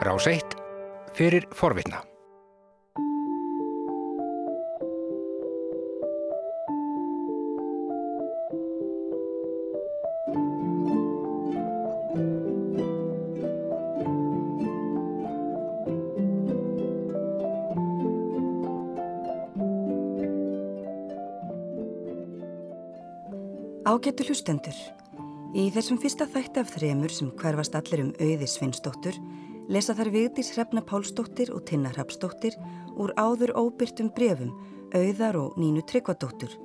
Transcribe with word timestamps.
Rás 0.00 0.26
1 0.26 0.40
fyrir 1.12 1.44
forvitna. 1.52 2.00
Ágættu 23.84 24.24
hlustendur. 24.24 24.72
Í 25.52 25.68
þessum 25.74 26.00
fyrsta 26.00 26.24
þætti 26.24 26.62
af 26.62 26.72
þremur 26.72 27.12
sem 27.12 27.28
hverfast 27.36 27.76
allir 27.76 28.06
um 28.06 28.12
auði 28.16 28.48
Svinsdóttur 28.48 29.20
lesa 29.70 29.94
þar 29.94 30.10
Vigdís 30.10 30.50
Hrefna 30.56 30.82
Pálsdóttir 30.82 31.52
og 31.54 31.62
Tinnar 31.68 31.94
Hrapsdóttir 31.94 32.56
úr 32.98 33.12
áður 33.14 33.52
óbyrtum 33.54 34.10
brefum 34.14 34.50
auðar 34.90 35.38
og 35.38 35.58
Nínu 35.62 35.84
Tryggvadóttur 35.86 36.56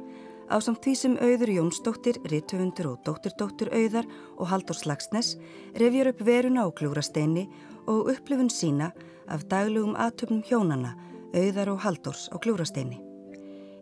á 0.50 0.58
samt 0.62 0.82
því 0.86 0.94
sem 0.98 1.18
auður 1.22 1.52
Jónsdóttir, 1.54 2.18
Rittöfundur 2.26 2.92
og 2.92 3.04
Dótturdóttur 3.06 3.70
auðar 3.74 4.10
og 4.38 4.50
Haldur 4.50 4.78
Slagsnes 4.78 5.36
revjur 5.78 6.10
upp 6.12 6.22
veruna 6.26 6.66
á 6.66 6.70
klúrasteini 6.74 7.46
og 7.86 8.10
upplifun 8.14 8.50
sína 8.50 8.92
af 9.30 9.46
daglugum 9.50 9.94
aðtöfnum 9.98 10.42
hjónana 10.46 10.96
auðar 11.34 11.76
og 11.76 11.82
Haldurs 11.86 12.30
á 12.34 12.42
klúrasteini. 12.42 13.02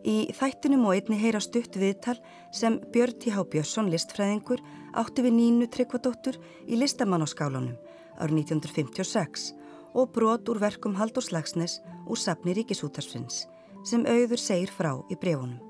Í 0.04 0.28
þættinum 0.36 0.84
og 0.84 0.98
einni 0.98 1.16
heyra 1.16 1.40
stutt 1.40 1.78
viðtal 1.80 2.18
sem 2.52 2.76
Björn 2.92 3.16
T.H. 3.16 3.40
Björnsson 3.48 3.88
listfræðingur 3.88 4.60
átti 5.00 5.24
við 5.24 5.36
Nínu 5.38 5.68
Tryggvadóttur 5.72 6.36
í 6.68 6.76
listamannáskálunum 6.76 7.76
árið 8.18 8.44
1956 8.44 9.52
og 9.94 10.10
brot 10.14 10.48
úr 10.50 10.60
verkum 10.62 10.96
Haldur 10.98 11.22
Slagsnes 11.22 11.80
úr 12.06 12.18
sapni 12.18 12.54
Ríkisútarsfins 12.56 13.44
sem 13.84 14.04
auður 14.08 14.40
segir 14.40 14.72
frá 14.72 14.92
í 15.12 15.16
brefunum. 15.20 15.60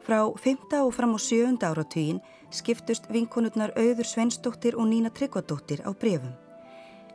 Frá 0.00 0.24
5. 0.24 0.80
og 0.80 0.94
fram 0.96 1.16
á 1.16 1.20
7. 1.20 1.58
áratugin 1.60 2.20
skiptust 2.50 3.08
vinkonurnar 3.12 3.72
auður 3.76 4.08
Sveinsdóttir 4.08 4.76
og 4.76 4.88
Nína 4.88 5.10
Tryggvadóttir 5.12 5.84
á 5.84 5.90
brefum. 5.92 6.32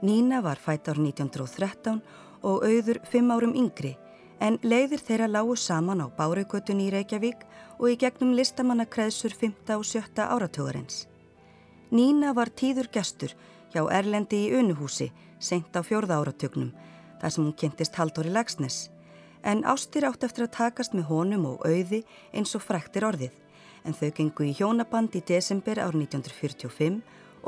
Nína 0.02 0.42
var 0.46 0.60
fætt 0.62 0.90
árið 0.92 1.16
1913 1.16 2.02
og 2.44 2.64
auður 2.64 3.02
5 3.10 3.34
árum 3.34 3.56
yngri 3.58 3.96
en 4.40 4.60
leiðir 4.62 5.02
þeirra 5.02 5.28
lágu 5.32 5.56
saman 5.56 6.04
á 6.04 6.08
Báraukötunni 6.12 6.90
í 6.90 6.94
Reykjavík 6.94 7.46
og 7.80 7.90
í 7.90 7.98
gegnum 8.00 8.36
listamannakreðsur 8.36 9.34
5. 9.34 9.76
og 9.78 9.86
7. 9.86 10.22
áratögarins. 10.22 11.06
Nína 11.92 12.34
var 12.36 12.52
tíður 12.52 12.90
gestur 12.92 13.36
hjá 13.76 13.84
Erlendi 13.92 14.46
í 14.48 14.52
Unuhúsi, 14.56 15.10
seint 15.40 15.76
á 15.76 15.84
fjörða 15.84 16.22
áratögnum, 16.22 16.72
þar 17.20 17.34
sem 17.34 17.44
hún 17.44 17.56
kynntist 17.60 17.98
Haldóri 18.00 18.32
Lagsnes, 18.32 18.90
en 19.44 19.66
ástir 19.68 20.08
átt 20.08 20.24
eftir 20.24 20.48
að 20.48 20.56
takast 20.56 20.96
með 20.96 21.10
honum 21.10 21.44
og 21.50 21.66
auði 21.68 22.06
eins 22.32 22.56
og 22.56 22.64
fræktir 22.64 23.04
orðið, 23.04 23.34
en 23.84 23.98
þau 23.98 24.10
gengu 24.16 24.48
í 24.48 24.56
hjónaband 24.56 25.18
í 25.20 25.22
desember 25.28 25.82
ár 25.84 25.98
1945 25.98 27.02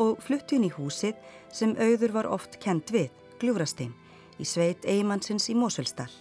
og 0.04 0.20
fluttu 0.22 0.58
inn 0.58 0.68
í 0.68 0.74
húsið 0.76 1.16
sem 1.54 1.74
auður 1.80 2.18
var 2.20 2.30
oft 2.30 2.60
kent 2.60 2.92
við, 2.92 3.08
Gljúrastein, 3.40 3.96
í 4.38 4.46
sveit 4.46 4.84
Eymannsins 4.86 5.48
í 5.50 5.56
Mósvelstall. 5.56 6.12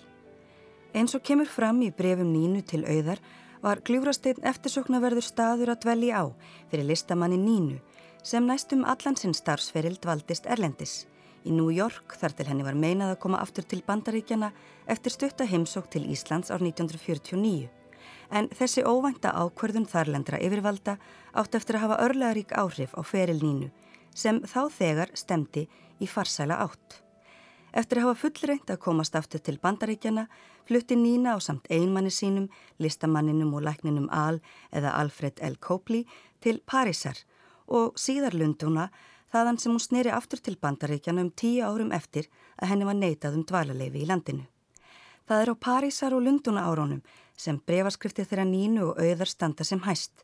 Eins 0.94 1.18
og 1.18 1.26
kemur 1.26 1.50
fram 1.50 1.82
í 1.82 1.90
brefum 1.92 2.30
Nínu 2.30 2.62
til 2.64 2.86
auðar 2.86 3.18
var 3.60 3.82
Gljúrasteinn 3.84 4.46
eftirsoknaverður 4.46 5.26
staður 5.26 5.74
að 5.74 5.82
dvelji 5.82 6.14
á 6.14 6.24
fyrir 6.70 6.86
listamanni 6.92 7.40
Nínu 7.40 7.82
sem 8.22 8.46
næstum 8.46 8.84
allan 8.84 9.16
sinn 9.16 9.34
starfsferild 9.34 10.06
valdist 10.06 10.46
Erlendis. 10.46 11.06
Í 11.46 11.52
New 11.54 11.70
York 11.70 12.16
þar 12.18 12.34
til 12.34 12.48
henni 12.48 12.64
var 12.66 12.74
meinað 12.74 13.12
að 13.14 13.20
koma 13.22 13.38
aftur 13.38 13.66
til 13.68 13.82
bandaríkjana 13.86 14.50
eftir 14.90 15.14
stutta 15.14 15.46
heimsók 15.46 15.90
til 15.92 16.06
Íslands 16.10 16.50
ár 16.50 16.64
1949. 16.64 17.68
En 18.34 18.48
þessi 18.50 18.82
óvænta 18.82 19.30
ákverðun 19.30 19.86
þarlendra 19.86 20.40
yfirvalda 20.42 20.96
átt 21.38 21.54
eftir 21.54 21.78
að 21.78 21.84
hafa 21.86 22.00
örlegarík 22.08 22.54
áhrif 22.58 22.96
á 22.98 23.02
feril 23.06 23.38
Nínu 23.42 23.70
sem 24.16 24.40
þá 24.42 24.62
þegar 24.72 25.12
stemdi 25.14 25.66
í 26.00 26.08
farsæla 26.08 26.56
átt. 26.64 27.02
Eftir 27.76 28.00
að 28.00 28.08
hafa 28.08 28.20
fullreint 28.24 28.70
að 28.72 28.82
komast 28.82 29.16
aftur 29.18 29.42
til 29.44 29.58
bandaríkjana 29.62 30.26
flutti 30.66 30.96
Nína 30.96 31.36
á 31.36 31.38
samt 31.44 31.68
einmanni 31.70 32.10
sínum, 32.10 32.48
listamanninum 32.80 33.52
og 33.54 33.66
lækninum 33.68 34.08
Al 34.10 34.40
eða 34.72 34.96
Alfred 34.96 35.42
L. 35.44 35.60
Copley 35.60 36.06
til 36.40 36.62
Parísar 36.66 37.20
og 37.66 37.98
síðar 38.00 38.34
lunduna 38.34 38.90
þaðan 39.32 39.58
sem 39.60 39.72
hún 39.72 39.82
sneri 39.82 40.12
aftur 40.14 40.40
til 40.42 40.56
bandaríkjana 40.60 41.24
um 41.24 41.30
tíu 41.30 41.64
árum 41.66 41.92
eftir 41.92 42.28
að 42.56 42.70
henni 42.72 42.86
var 42.88 42.98
neitað 42.98 43.38
um 43.38 43.44
dvalarleifi 43.46 44.02
í 44.02 44.08
landinu. 44.08 44.46
Það 45.26 45.42
er 45.42 45.50
á 45.50 45.54
Parísar 45.66 46.14
og 46.14 46.22
lunduna 46.22 46.66
árónum 46.70 47.02
sem 47.36 47.58
brefaskrifti 47.58 48.24
þeirra 48.24 48.46
Nínu 48.46 48.92
og 48.92 49.00
auðar 49.02 49.28
standa 49.28 49.64
sem 49.66 49.82
hæst. 49.82 50.22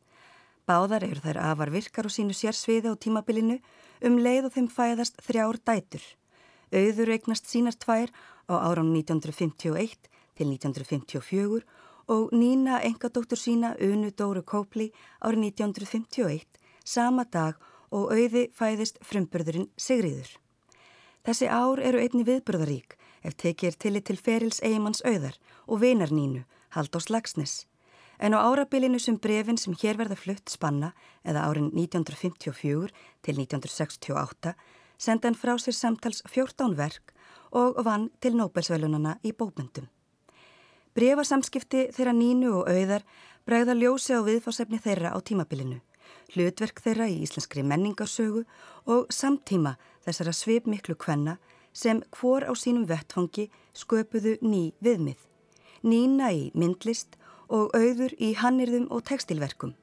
Báðar 0.69 1.03
eru 1.03 1.21
þær 1.21 1.41
afar 1.43 1.73
virkar 1.75 2.07
og 2.07 2.15
sínu 2.15 2.37
sérsviði 2.39 2.93
á 2.93 2.95
tímabilinu 2.95 3.59
um 4.07 4.19
leið 4.23 4.49
og 4.49 4.55
þeim 4.55 4.69
fæðast 4.71 5.19
þrjár 5.27 5.59
dætur. 5.67 6.05
Auður 6.73 7.13
eignast 7.17 7.51
sínar 7.51 7.75
tvær 7.77 8.15
á 8.47 8.55
áram 8.63 8.95
1951 8.95 9.99
til 10.39 10.47
1954 10.55 11.67
og 12.13 12.33
Nína 12.33 12.81
engadóttur 12.87 13.39
sína 13.39 13.75
Unu 13.83 14.11
Dóru 14.15 14.43
Kópli 14.47 14.93
árið 15.21 15.51
1951 15.51 16.62
sama 16.85 17.25
dag 17.25 17.59
og 17.91 18.13
auði 18.13 18.49
fæðist 18.57 18.99
frumburðurinn 19.05 19.69
Sigriður. 19.77 20.31
Þessi 21.23 21.47
ár 21.47 21.79
eru 21.79 22.01
einni 22.03 22.25
viðburðarík 22.27 22.97
ef 23.23 23.37
tekið 23.39 23.69
er 23.69 23.79
tillit 23.85 24.09
til 24.09 24.19
ferils 24.19 24.63
eigimanns 24.63 25.03
auðar 25.07 25.37
og 25.67 25.83
vinar 25.85 26.11
Nínu, 26.11 26.43
Haldós 26.75 27.11
Lagsnes. 27.11 27.67
En 28.19 28.35
á 28.35 28.43
árabilinu 28.43 28.99
sem 28.99 29.19
brefin 29.19 29.59
sem 29.59 29.75
hér 29.75 29.99
verða 29.99 30.19
flutt 30.19 30.51
spanna 30.51 30.93
eða 31.23 31.47
árin 31.47 31.71
1954 31.75 32.91
til 33.23 33.39
1968 33.39 34.55
senda 34.99 35.29
hann 35.29 35.39
frá 35.39 35.57
sér 35.59 35.75
samtals 35.75 36.23
14 36.31 36.77
verk 36.79 37.15
og 37.53 37.79
vann 37.85 38.11
til 38.21 38.37
Nobelsvælunana 38.39 39.19
í 39.27 39.33
bókmyndum. 39.37 39.89
Brefasamskipti 40.95 41.89
þeirra 41.95 42.13
nínu 42.17 42.53
og 42.61 42.69
auðar 42.69 43.05
bregða 43.49 43.77
ljósi 43.77 44.15
á 44.17 44.21
viðfásefni 44.27 44.81
þeirra 44.83 45.15
á 45.17 45.19
tímabilinu, 45.25 45.81
hlutverk 46.35 46.83
þeirra 46.85 47.09
í 47.11 47.21
íslenskri 47.27 47.65
menningarsögu 47.67 48.45
og 48.87 49.13
samtíma 49.13 49.77
þessara 50.05 50.35
svipmiklu 50.37 50.97
kvenna 50.99 51.39
sem 51.73 52.03
hvor 52.17 52.45
á 52.45 52.53
sínum 52.59 52.89
vettfangi 52.89 53.49
sköpuðu 53.75 54.37
ný 54.43 54.73
viðmið, 54.85 55.19
nína 55.83 56.33
í 56.33 56.51
myndlist 56.55 57.17
og 57.49 57.73
auður 57.77 58.13
í 58.19 58.35
hannirðum 58.37 58.91
og 58.91 59.07
tekstilverkum. 59.09 59.75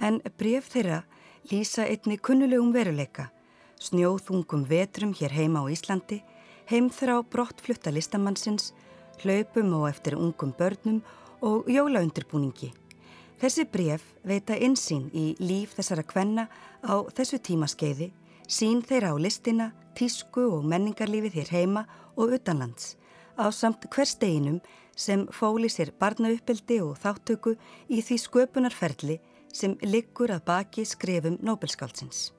En 0.00 0.22
bref 0.38 0.70
þeirra 0.72 1.02
lýsa 1.50 1.86
einni 1.88 2.16
kunnulegum 2.18 2.72
veruleika 2.74 3.30
snjóðungum 3.80 4.66
vetrum 4.68 5.14
hér 5.16 5.32
heima 5.32 5.64
á 5.64 5.72
Íslandi, 5.72 6.20
heimþrá 6.68 7.20
brottflutta 7.32 7.92
listamannsins, 7.94 8.74
hlaupum 9.22 9.72
og 9.80 9.88
eftir 9.88 10.16
ungum 10.16 10.52
börnum 10.52 11.00
og 11.40 11.68
jólaundirbúningi. 11.68 12.72
Þessi 13.40 13.64
bref 13.72 14.02
veita 14.28 14.52
insýn 14.60 15.06
í 15.16 15.30
líf 15.40 15.72
þessara 15.78 16.02
kvenna 16.04 16.42
á 16.84 17.00
þessu 17.16 17.38
tímaskeiði, 17.40 18.10
sín 18.44 18.82
þeirra 18.84 19.14
á 19.14 19.16
listina, 19.16 19.70
tísku 19.96 20.42
og 20.58 20.66
menningarlífið 20.68 21.38
hér 21.38 21.52
heima 21.54 21.86
og 22.20 22.34
utanlands, 22.36 22.98
á 23.40 23.48
samt 23.48 23.86
hver 23.88 24.04
steginum 24.04 24.58
sem 24.92 25.24
fóli 25.32 25.70
sér 25.72 25.94
barnauppeldi 25.96 26.82
og 26.84 26.98
þáttöku 27.00 27.54
í 27.88 28.02
því 28.04 28.18
sköpunarferli 28.20 29.16
sem 29.56 29.78
liggur 29.88 30.34
að 30.34 30.44
baki 30.50 30.84
skrifum 30.84 31.38
Nobelskálsins. 31.40 32.34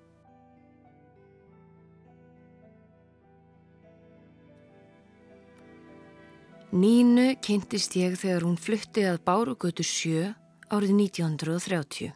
Nínu 6.71 7.33
kynntist 7.41 7.97
ég 7.97 8.13
þegar 8.21 8.45
hún 8.45 8.61
flutti 8.61 9.01
að 9.09 9.17
Bárugötu 9.25 9.83
sjö 9.83 10.29
árið 10.71 10.93
1930. 10.95 12.13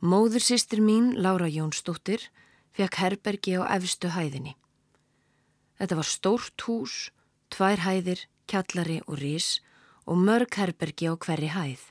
Móður 0.00 0.44
sýstir 0.44 0.80
mín, 0.80 1.12
Laura 1.20 1.48
Jónsdóttir, 1.48 2.22
fekk 2.72 2.96
herbergi 3.02 3.56
á 3.60 3.68
efstu 3.76 4.12
hæðinni. 4.14 4.54
Þetta 5.76 5.98
var 5.98 6.08
stórt 6.08 6.64
hús, 6.64 7.10
tvær 7.52 7.84
hæðir, 7.84 8.24
kjallari 8.48 9.02
og 9.04 9.20
rís 9.20 9.60
og 10.08 10.16
mörg 10.24 10.56
herbergi 10.56 11.12
á 11.12 11.14
hverri 11.20 11.52
hæð. 11.52 11.82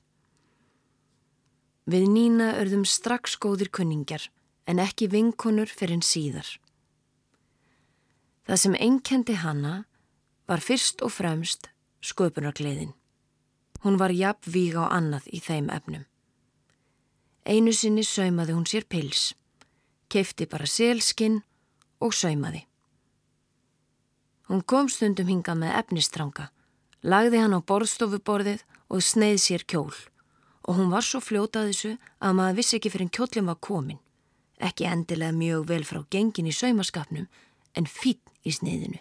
Við 1.86 2.10
Nína 2.10 2.56
örðum 2.58 2.86
strax 2.90 3.38
góðir 3.38 3.70
kunningar 3.70 4.32
en 4.66 4.82
ekki 4.82 5.12
vinkonur 5.12 5.70
fyrir 5.70 6.00
en 6.00 6.06
síðar. 6.06 6.48
Það 8.50 8.62
sem 8.62 8.78
einkendi 8.82 9.38
hanna 9.38 9.84
var 10.50 10.66
fyrst 10.66 11.06
og 11.06 11.14
fremst 11.14 11.70
sköpunargleðin. 12.02 12.94
Hún 13.86 14.00
var 14.02 14.10
jafn 14.10 14.50
víg 14.50 14.74
á 14.82 14.90
annað 14.90 15.28
í 15.30 15.40
þeim 15.46 15.70
efnum. 15.70 16.06
Einu 17.46 17.70
sinni 17.78 18.02
saumaði 18.02 18.56
hún 18.58 18.66
sér 18.66 18.88
pils, 18.90 19.36
keifti 20.10 20.48
bara 20.50 20.66
selskinn 20.66 21.44
og 22.02 22.16
saumaði. 22.18 22.64
Hún 24.50 24.66
kom 24.66 24.90
stundum 24.90 25.30
hinga 25.30 25.54
með 25.54 25.78
efnistranga, 25.84 26.50
lagði 27.06 27.44
hann 27.44 27.54
á 27.54 27.62
borðstofuborðið 27.62 28.66
og 28.90 29.06
sneið 29.06 29.40
sér 29.46 29.66
kjól 29.70 29.94
og 30.66 30.80
hún 30.80 30.90
var 30.90 31.06
svo 31.06 31.22
fljótað 31.22 31.70
þessu 31.70 31.92
að 32.26 32.36
maður 32.40 32.58
vissi 32.58 32.78
ekki 32.80 32.90
fyrir 32.90 33.06
en 33.06 33.14
kjólum 33.14 33.50
var 33.52 33.60
komin. 33.62 34.00
Ekki 34.58 34.88
endilega 34.90 35.36
mjög 35.36 35.68
vel 35.70 35.84
frá 35.86 36.00
gengin 36.10 36.50
í 36.50 36.54
saumaskapnum 36.56 37.28
en 37.78 37.86
fít 37.86 38.34
í 38.42 38.54
sneiðinu. 38.56 38.98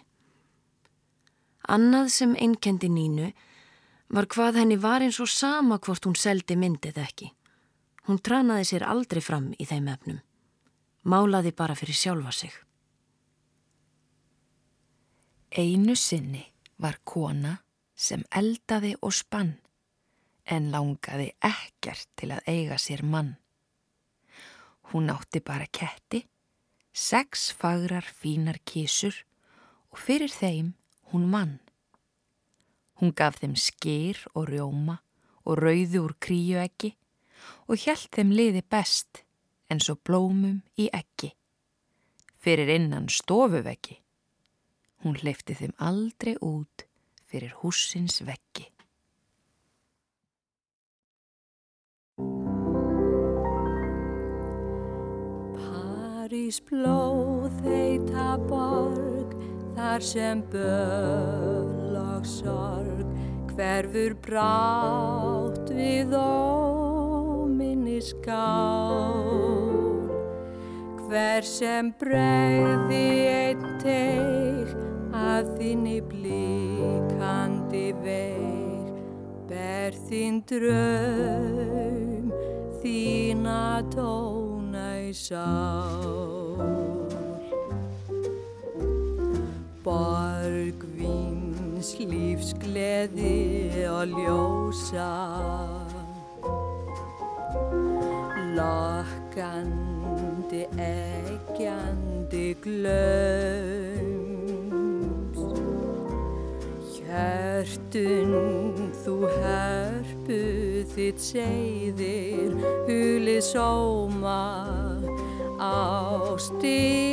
Annað 1.65 2.11
sem 2.13 2.35
einnkendi 2.37 2.91
nínu 2.93 3.31
var 4.15 4.29
hvað 4.31 4.61
henni 4.61 4.77
var 4.79 5.03
eins 5.03 5.17
og 5.19 5.27
sama 5.27 5.75
hvort 5.83 6.05
hún 6.07 6.15
seldi 6.15 6.55
myndið 6.55 7.01
ekki. 7.03 7.27
Hún 8.07 8.21
tranaði 8.23 8.69
sér 8.69 8.85
aldrei 8.87 9.21
fram 9.21 9.49
í 9.59 9.67
þeim 9.67 9.89
efnum. 9.91 10.21
Málaði 11.03 11.51
bara 11.51 11.75
fyrir 11.75 11.97
sjálfa 11.99 12.31
sig. 12.31 12.53
Einu 15.51 15.95
sinni 15.99 16.45
var 16.79 16.99
kona 17.03 17.57
sem 17.95 18.23
eldaði 18.31 18.93
og 19.01 19.13
spann 19.15 19.53
en 20.45 20.71
langaði 20.71 21.31
ekkert 21.43 22.07
til 22.15 22.31
að 22.35 22.47
eiga 22.47 22.79
sér 22.79 23.03
mann. 23.03 23.35
Hún 24.93 25.09
átti 25.09 25.41
bara 25.41 25.67
ketti, 25.67 26.21
sex 26.93 27.49
fagrar 27.51 28.05
fínar 28.05 28.61
kísur 28.63 29.17
og 29.91 29.99
fyrir 29.99 30.31
þeim 30.31 30.75
hún 31.11 31.27
mann. 31.31 31.57
Hún 32.99 33.11
gaf 33.11 33.41
þeim 33.41 33.55
skýr 33.59 34.21
og 34.33 34.47
rjóma 34.49 34.99
og 35.45 35.59
rauðu 35.59 36.05
úr 36.05 36.15
kríu 36.19 36.59
ekki 36.61 36.93
og 37.67 37.81
hjælt 37.81 38.11
þeim 38.15 38.31
liði 38.35 38.63
best 38.71 39.23
eins 39.69 39.89
og 39.91 40.01
blómum 40.07 40.61
í 40.79 40.87
ekki. 40.93 41.33
Fyrir 42.39 42.69
innan 42.77 43.09
stofuveggi. 43.09 43.99
Hún 45.03 45.17
hleyfti 45.21 45.57
þeim 45.57 45.73
aldrei 45.81 46.35
út 46.41 46.85
fyrir 47.25 47.53
húsins 47.61 48.21
veggi. 48.25 48.69
París 55.59 56.61
blóð 56.69 57.53
heita 57.65 58.37
borg 58.49 59.24
þar 59.75 60.03
sem 60.03 60.41
böl 60.53 61.95
og 61.99 62.27
sorg 62.27 63.03
hverfur 63.55 64.15
brátt 64.23 65.69
við 65.75 66.15
óminni 66.19 67.99
skál 68.03 69.27
hver 71.05 71.43
sem 71.47 71.91
bregði 71.99 73.03
einn 73.31 73.67
teig 73.83 74.71
að 75.15 75.51
þinni 75.59 75.99
blíkandi 76.11 77.87
veig 78.03 78.89
ber 79.51 79.99
þín 80.07 80.41
draum 80.49 82.31
þína 82.81 83.61
tóna 83.95 84.87
í 85.03 85.13
sál 85.15 86.84
borg 89.85 90.81
vins 90.97 91.91
lífsgleði 92.01 93.85
og 93.91 94.15
ljósa. 94.15 95.11
Lokkandi 98.55 100.63
eggjandi 100.81 102.47
glöms 102.65 104.25
hjörtun 106.95 108.91
þú 109.03 109.15
hörpuð 109.37 110.85
þitt 110.95 111.19
segðir 111.29 112.51
hulið 112.87 113.43
sóma 113.53 114.41
ástina 115.61 117.05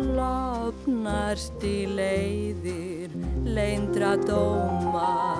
lofnarst 0.00 1.62
í 1.62 1.86
leiðir 1.86 3.10
leindra 3.44 4.16
dóma. 4.24 5.38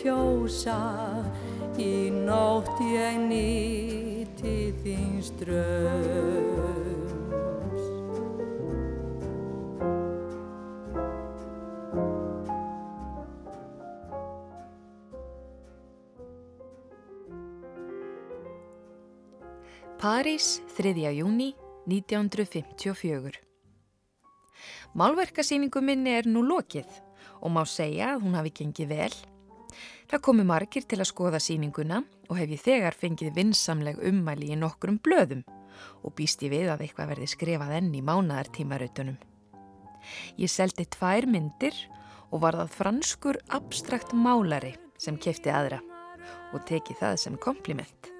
kjósa 0.00 0.80
í 1.76 2.08
nótt 2.12 2.80
ég 2.80 3.20
nýtti 3.20 4.72
þín 4.80 5.20
ströms. 5.20 6.80
París, 20.00 20.62
3. 20.78 21.12
júni 21.12 21.52
1954 21.84 23.36
Málverkasýningu 24.96 25.82
minni 25.84 26.16
er 26.16 26.24
nú 26.24 26.40
lokið 26.40 26.88
og 27.44 27.52
má 27.52 27.66
segja 27.68 28.14
að 28.14 28.24
hún 28.24 28.38
hafi 28.38 28.52
gengið 28.62 28.88
vel. 28.90 29.12
Það 30.10 30.22
komi 30.26 30.42
margir 30.42 30.82
til 30.90 30.96
að 30.98 31.06
skoða 31.06 31.38
sýninguna 31.38 32.00
og 32.02 32.38
hef 32.40 32.50
ég 32.50 32.62
þegar 32.64 32.96
fengið 32.98 33.36
vinsamleg 33.36 34.00
ummæli 34.10 34.48
í 34.50 34.56
nokkrum 34.58 34.96
blöðum 34.98 35.44
og 36.02 36.14
býst 36.18 36.42
ég 36.42 36.50
við 36.50 36.72
að 36.72 36.82
eitthvað 36.82 37.12
verði 37.12 37.28
skrifað 37.30 37.76
enn 37.76 37.92
í 37.94 38.02
mánadartímarautunum. 38.02 39.20
Ég 40.34 40.50
seldi 40.50 40.88
tvær 40.90 41.28
myndir 41.30 41.78
og 42.30 42.42
var 42.42 42.58
það 42.58 42.74
franskur 42.80 43.38
abstrakt 43.54 44.10
málari 44.10 44.74
sem 44.98 45.14
kefti 45.14 45.54
aðra 45.54 45.78
og 46.50 46.66
teki 46.66 46.98
það 46.98 47.18
sem 47.22 47.38
kompliment. 47.38 48.10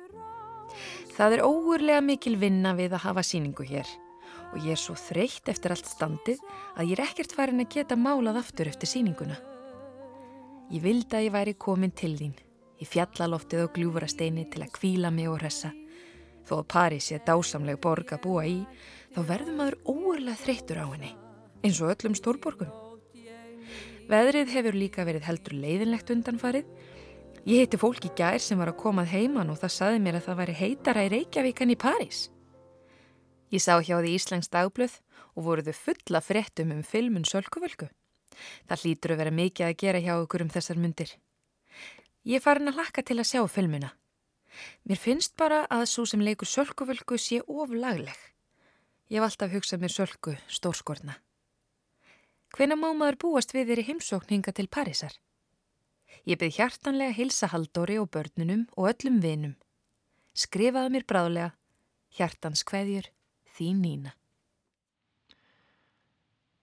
Það 1.18 1.40
er 1.40 1.42
óurlega 1.42 2.06
mikil 2.06 2.36
vinna 2.38 2.76
við 2.78 2.94
að 2.94 3.08
hafa 3.08 3.26
síningu 3.26 3.66
hér 3.66 3.88
og 4.52 4.62
ég 4.62 4.76
er 4.76 4.78
svo 4.78 4.94
þreytt 4.94 5.50
eftir 5.50 5.74
allt 5.74 5.90
standið 5.90 6.38
að 6.76 6.86
ég 6.86 6.98
er 7.00 7.08
ekkert 7.08 7.34
farin 7.34 7.66
að 7.66 7.72
geta 7.74 7.98
málað 7.98 8.44
aftur 8.44 8.70
eftir 8.70 8.94
síninguna. 8.94 9.42
Ég 10.70 10.84
vildi 10.84 11.16
að 11.18 11.24
ég 11.24 11.32
væri 11.34 11.52
komin 11.58 11.90
til 11.90 12.12
þín, 12.14 12.34
í 12.78 12.86
fjallaloftið 12.86 13.64
og 13.64 13.72
gljúfarasteini 13.74 14.44
til 14.52 14.60
að 14.62 14.76
kvíla 14.76 15.10
mig 15.10 15.26
og 15.26 15.40
hressa. 15.40 15.72
Þó 16.46 16.60
að 16.60 16.68
París 16.70 17.08
er 17.10 17.24
dásamleg 17.26 17.80
borg 17.82 18.12
að 18.14 18.22
búa 18.22 18.44
í, 18.46 18.60
þá 19.10 19.20
verður 19.32 19.56
maður 19.58 19.78
óurlega 19.90 20.38
þreyttur 20.44 20.78
á 20.78 20.86
henni, 20.92 21.10
eins 21.66 21.82
og 21.82 21.90
öllum 21.96 22.14
stórborgum. 22.14 22.70
Veðrið 24.10 24.54
hefur 24.54 24.78
líka 24.78 25.06
verið 25.06 25.26
heldur 25.26 25.58
leiðinlegt 25.58 26.14
undanfarið. 26.14 26.70
Ég 27.50 27.64
heiti 27.64 27.78
fólk 27.80 28.06
í 28.06 28.14
gær 28.14 28.38
sem 28.38 28.58
var 28.58 28.70
að 28.70 28.80
komað 28.82 29.10
heiman 29.10 29.50
og 29.50 29.58
það 29.58 29.74
saði 29.74 30.02
mér 30.06 30.20
að 30.20 30.28
það 30.28 30.40
væri 30.44 30.58
heitara 30.60 31.06
í 31.06 31.14
Reykjavík 31.16 31.62
en 31.66 31.74
í 31.74 31.80
París. 31.82 32.24
Ég 33.50 33.62
sá 33.62 33.74
hjá 33.82 33.96
því 33.98 34.14
Íslands 34.14 34.50
dagblöð 34.54 35.00
og 35.34 35.46
voruðu 35.48 35.74
fulla 35.74 36.22
fréttum 36.22 36.70
um 36.76 36.86
filmun 36.86 37.26
Sölkuvölku. 37.26 37.90
Það 38.68 38.84
hlýtur 38.84 39.14
að 39.14 39.20
vera 39.22 39.36
mikið 39.38 39.66
að 39.66 39.78
gera 39.82 40.02
hjá 40.04 40.12
okkur 40.18 40.44
um 40.44 40.52
þessar 40.52 40.80
myndir. 40.80 41.14
Ég 42.24 42.42
farin 42.44 42.68
að 42.70 42.80
hlakka 42.80 43.02
til 43.02 43.18
að 43.18 43.30
sjá 43.30 43.42
filmuna. 43.48 43.94
Mér 44.84 44.98
finnst 45.00 45.36
bara 45.40 45.64
að 45.70 45.86
svo 45.88 46.04
sem 46.06 46.20
leikur 46.20 46.48
Sölkuvölku 46.48 47.18
sé 47.18 47.40
oflagleg. 47.46 48.16
Ég 49.10 49.18
hef 49.18 49.26
alltaf 49.26 49.52
hugsað 49.54 49.82
mér 49.82 49.94
Sölku 49.94 50.36
stórskorna. 50.48 51.16
Hvena 52.54 52.76
má 52.76 52.90
maður 52.92 53.20
búast 53.24 53.54
við 53.54 53.70
þeirri 53.70 53.86
heimsókn 53.88 54.34
hinga 54.34 54.52
til 54.52 54.68
Parísar? 54.68 55.14
Ég 56.26 56.38
byrð 56.38 56.58
hjartanlega 56.58 57.16
hilsa 57.16 57.48
Haldóri 57.52 57.96
og 58.02 58.10
börnunum 58.10 58.66
og 58.76 58.90
öllum 58.90 59.20
vinum. 59.22 59.54
Skrifaðu 60.34 60.92
mér 60.94 61.06
bráðlega, 61.06 61.52
hjartans 62.14 62.64
kveðjur, 62.66 63.06
þín 63.56 63.80
Nína. 63.84 64.14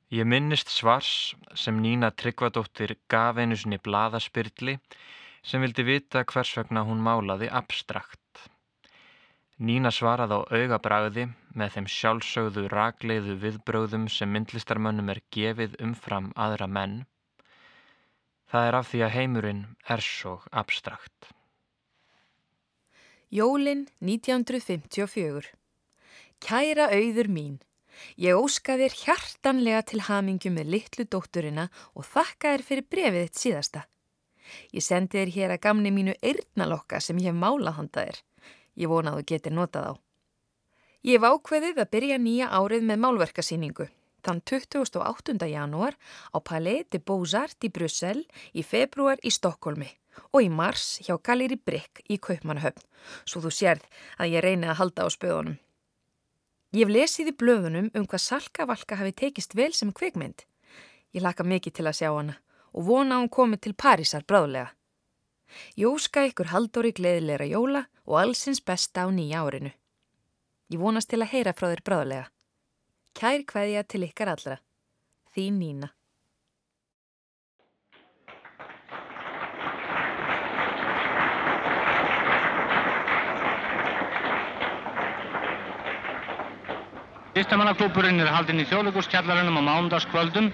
Ég 0.08 0.24
minnist 0.24 0.70
svars 0.72 1.36
sem 1.52 1.80
Nína 1.84 2.14
Tryggvadóttir 2.16 2.94
gaf 3.12 3.36
einu 3.44 3.58
sinni 3.60 3.76
blaðaspyrli 3.84 4.78
sem 5.44 5.60
vildi 5.60 5.84
vita 5.84 6.22
hvers 6.24 6.54
vegna 6.56 6.86
hún 6.88 7.02
málaði 7.04 7.50
abstrakt. 7.52 8.22
Nína 9.60 9.92
svaraði 9.92 10.38
á 10.40 10.42
augabræði 10.62 11.28
með 11.60 11.76
þeim 11.76 11.90
sjálfsögðu 11.92 12.64
ragleiðu 12.72 13.36
viðbröðum 13.42 14.08
sem 14.08 14.32
myndlistarmönnum 14.32 15.12
er 15.12 15.20
gefið 15.36 15.76
umfram 15.84 16.32
aðra 16.40 16.72
menn. 16.72 16.98
Það 18.48 18.68
er 18.70 18.80
af 18.80 18.90
því 18.94 19.04
að 19.04 19.16
heimurinn 19.18 19.64
er 19.92 20.08
svo 20.08 20.38
abstrakt. 20.64 21.34
Jólin 23.28 23.90
1954 24.00 25.52
Kæra 26.40 26.88
auður 26.96 27.28
mín, 27.28 27.58
ég 28.22 28.38
óska 28.38 28.77
þér 28.80 28.96
hjartanlega 29.01 29.84
til 29.89 30.01
hamingju 30.08 30.51
með 30.54 30.74
litlu 30.74 31.06
dótturina 31.06 31.68
og 31.96 32.08
þakka 32.08 32.56
þér 32.56 32.66
fyrir 32.70 32.89
brefið 32.92 33.27
þitt 33.27 33.42
síðasta. 33.44 33.84
Ég 34.72 34.84
sendi 34.84 35.20
þér 35.20 35.34
hér 35.36 35.54
að 35.56 35.63
gamni 35.66 35.92
mínu 35.92 36.16
eirnalokka 36.22 37.01
sem 37.04 37.20
ég 37.20 37.32
hef 37.32 37.39
málað 37.39 37.77
handa 37.82 38.08
þér. 38.08 38.20
Ég 38.77 38.92
vona 38.92 39.13
að 39.13 39.20
þú 39.20 39.27
getur 39.34 39.56
notað 39.58 39.92
á. 39.92 39.94
Ég 41.08 41.20
hef 41.20 41.27
ákveðið 41.27 41.84
að 41.84 41.92
byrja 41.94 42.18
nýja 42.22 42.50
árið 42.51 42.88
með 42.88 43.01
málverkasýningu. 43.06 43.88
Þann 44.25 44.42
28. 44.50 45.38
janúar 45.48 45.96
á 46.36 46.38
Palais 46.44 46.88
de 46.92 47.00
Beaux-Arts 47.00 47.63
í 47.63 47.70
Brussel, 47.72 48.25
í 48.51 48.63
februar 48.66 49.22
í 49.24 49.32
Stokkólmi 49.32 49.88
og 50.34 50.42
í 50.42 50.50
mars 50.50 50.98
hjá 51.06 51.16
Galeri 51.22 51.56
Brygg 51.62 52.01
í 52.10 52.18
Kaupmannahöfn, 52.18 52.84
svo 53.24 53.44
þú 53.46 53.54
sérð 53.54 53.86
að 54.18 54.34
ég 54.34 54.44
reyni 54.44 54.68
að 54.68 54.80
halda 54.82 55.06
á 55.06 55.10
spöðunum. 55.13 55.60
Ég 56.78 56.86
hef 56.86 56.94
lesið 56.94 57.30
í 57.32 57.38
blöðunum 57.42 57.88
um 57.98 58.04
hvað 58.06 58.22
Salka-Valka 58.22 59.00
hafi 59.00 59.14
tekist 59.18 59.56
vel 59.58 59.72
sem 59.74 59.90
kvikmynd. 59.90 60.44
Ég 61.16 61.24
laka 61.26 61.42
mikið 61.42 61.74
til 61.74 61.86
að 61.90 61.96
sjá 61.98 62.10
hana 62.12 62.36
og 62.78 62.86
vona 62.86 63.16
að 63.16 63.24
hún 63.24 63.32
komi 63.34 63.58
til 63.58 63.74
Parísar 63.74 64.28
bráðlega. 64.30 64.76
Jóska 65.74 66.28
ykkur 66.30 66.52
haldóri 66.52 66.92
gleðilegra 66.94 67.50
jóla 67.50 67.82
og 68.06 68.20
allsins 68.22 68.62
besta 68.62 69.08
á 69.08 69.10
nýja 69.10 69.42
árinu. 69.42 69.74
Ég 70.70 70.78
vonast 70.78 71.10
til 71.10 71.24
að 71.24 71.34
heyra 71.34 71.56
frá 71.58 71.72
þér 71.72 71.84
bráðlega. 71.90 72.30
Kær 73.18 73.42
hvaðja 73.50 73.84
til 73.90 74.06
ykkar 74.12 74.36
allra. 74.36 74.62
Þín 75.34 75.58
Nína. 75.58 75.97
Listamannaklúpurinn 87.38 88.17
er 88.24 88.32
haldinn 88.34 88.63
í 88.63 88.65
þjóðleikuskjallarunum 88.65 89.60
á 89.62 89.67
mándaskvöldum 89.67 90.48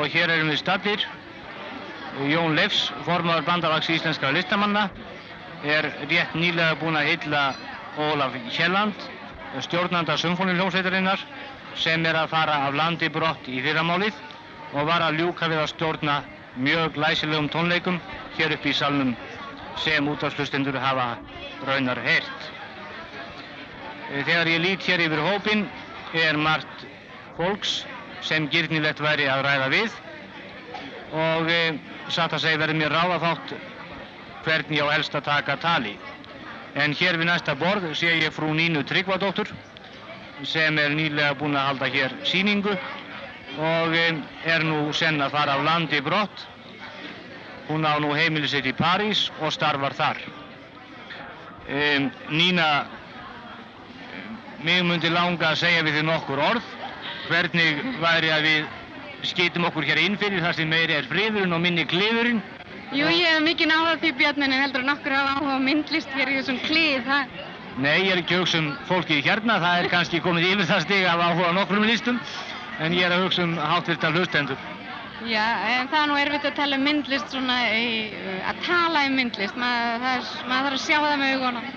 og 0.00 0.06
hér 0.14 0.30
erum 0.32 0.48
við 0.48 0.62
stattir. 0.62 1.02
Jón 2.30 2.54
Leifs, 2.56 2.86
formadur 3.04 3.44
bandalags 3.44 3.90
íslenskara 3.92 4.32
listamanna, 4.32 4.86
er 5.60 5.90
rétt 6.08 6.32
nýlega 6.32 6.78
búinn 6.80 6.96
að 6.96 7.10
hylla 7.10 7.42
Ólaf 8.00 8.38
Kjelland, 8.48 8.96
stjórnanda 9.66 10.16
symfóniljónsveitarinnar, 10.22 11.20
sem 11.76 12.08
er 12.08 12.16
að 12.22 12.32
fara 12.32 12.62
af 12.64 12.78
landi 12.80 13.12
brott 13.12 13.50
í 13.52 13.60
fyrramálið 13.66 14.16
og 14.72 14.88
var 14.88 15.04
að 15.04 15.20
ljúka 15.20 15.50
við 15.52 15.60
að 15.66 15.72
stjórna 15.74 16.20
mjög 16.56 16.96
læsilegum 16.96 17.50
tónleikum 17.52 18.00
hér 18.38 18.56
upp 18.56 18.64
í 18.64 18.72
salnum 18.72 19.12
sem 19.84 20.08
útvarslustendur 20.08 20.80
hafa 20.80 21.10
raunar 21.68 22.00
heyrt. 22.08 22.52
Þegar 24.06 24.48
ég 24.48 24.64
lít 24.64 24.88
hér 24.88 25.02
yfir 25.10 25.20
hópin 25.28 25.66
er 26.22 26.36
margt 26.40 26.86
fólks 27.36 27.84
sem 28.24 28.48
gyrnilegt 28.50 29.00
væri 29.02 29.28
að 29.30 29.44
ræða 29.46 29.70
við 29.72 29.96
og 31.16 31.50
e, 31.50 31.60
satt 32.08 32.34
að 32.34 32.42
segja 32.44 32.60
verður 32.60 32.80
mér 32.80 32.94
ráða 32.94 33.18
þátt 33.22 33.54
hvernig 34.46 34.78
ég 34.78 34.88
á 34.88 34.94
helst 34.94 35.14
að 35.14 35.26
taka 35.28 35.56
tali. 35.62 35.94
En 36.76 36.94
hér 36.94 37.18
við 37.18 37.30
næsta 37.30 37.54
borð 37.58 37.88
sé 37.98 38.12
ég 38.20 38.34
frú 38.34 38.52
Nínu 38.54 38.84
Tryggvadóttur 38.86 39.50
sem 40.44 40.78
er 40.78 40.92
nýlega 40.92 41.36
búin 41.38 41.56
að 41.56 41.70
halda 41.70 41.90
hér 41.94 42.16
síningu 42.28 42.74
og 43.56 43.96
e, 43.96 44.08
er 44.44 44.66
nú 44.66 44.92
senn 44.92 45.22
að 45.22 45.36
fara 45.38 45.56
á 45.56 45.60
landi 45.64 46.02
brott. 46.04 46.46
Hún 47.68 47.86
á 47.86 47.98
nú 47.98 48.12
heimili 48.14 48.48
sitt 48.48 48.66
í 48.66 48.74
París 48.76 49.26
og 49.40 49.54
starfar 49.54 49.94
þar. 49.96 50.20
E, 51.66 52.10
Nína 52.30 52.86
Mig 54.64 54.82
myndi 54.88 55.10
langa 55.12 55.50
að 55.52 55.58
segja 55.60 55.84
við 55.84 55.98
þið 55.98 56.06
nokkur 56.08 56.40
orð, 56.40 56.68
hvernig 57.28 57.80
væri 58.00 58.30
að 58.32 58.46
við 58.46 59.26
skýtum 59.28 59.66
okkur 59.68 59.84
hér 59.84 60.00
inn 60.00 60.16
fyrir 60.20 60.40
þar 60.44 60.56
sem 60.56 60.70
meiri 60.70 60.96
er 60.96 61.08
friðurinn 61.10 61.52
og 61.52 61.60
minni 61.60 61.84
kliðurinn. 61.88 62.40
Jú, 62.94 63.08
ég 63.10 63.26
hef 63.26 63.42
mikið 63.44 63.68
náðað 63.68 64.00
því 64.04 64.12
björnin 64.20 64.54
en 64.54 64.62
heldur 64.62 64.84
að 64.84 64.88
nokkur 64.92 65.16
hafa 65.16 65.34
áhuga 65.36 65.58
myndlist 65.66 66.16
hér 66.16 66.30
í 66.32 66.38
þessum 66.38 66.60
klið. 66.64 67.02
Það... 67.08 67.34
Nei, 67.76 67.96
ég 68.06 68.12
er 68.14 68.22
ekki 68.22 68.36
að 68.38 68.44
hugsa 68.44 68.62
um 68.62 68.70
fólkið 68.88 69.26
hérna, 69.26 69.58
það 69.60 69.80
er 69.82 69.90
kannski 69.92 70.22
komið 70.24 70.48
yfir 70.54 70.70
það 70.70 70.84
stig 70.86 71.04
af 71.10 71.24
áhuga 71.26 71.52
nokkrum 71.58 71.84
listum, 71.84 72.20
en 72.80 72.96
ég 72.96 73.04
er 73.04 73.16
að 73.16 73.26
hugsa 73.26 73.44
um 73.44 73.56
hátvirta 73.60 74.12
hlustendur. 74.14 74.64
Já, 75.26 75.44
en 75.74 75.90
það 75.92 76.00
er 76.00 76.08
nú 76.08 76.16
erfitt 76.20 76.48
að 76.48 76.56
tala 76.60 76.78
um 76.78 76.86
myndlist 76.86 77.32
svona, 77.32 77.56
í, 77.76 78.08
að 78.46 78.64
tala 78.64 79.04
um 79.08 79.16
myndlist, 79.20 79.56
maður, 79.60 80.08
er, 80.14 80.30
maður 80.46 80.68
þarf 80.70 80.78
að 80.78 80.84
sjá 80.86 80.96
það 80.96 81.16
með 81.20 81.34
augunum. 81.36 81.70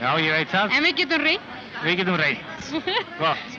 Já, 0.00 0.10
ég 0.24 0.38
veit 0.38 0.54
það. 0.54 0.74
En 0.74 0.88
við 0.88 0.96
getum 1.02 1.28
reynd. 1.28 1.53
Við 1.82 1.96
getum 2.00 2.16
reynd. 2.20 2.40
Gott. 3.22 3.56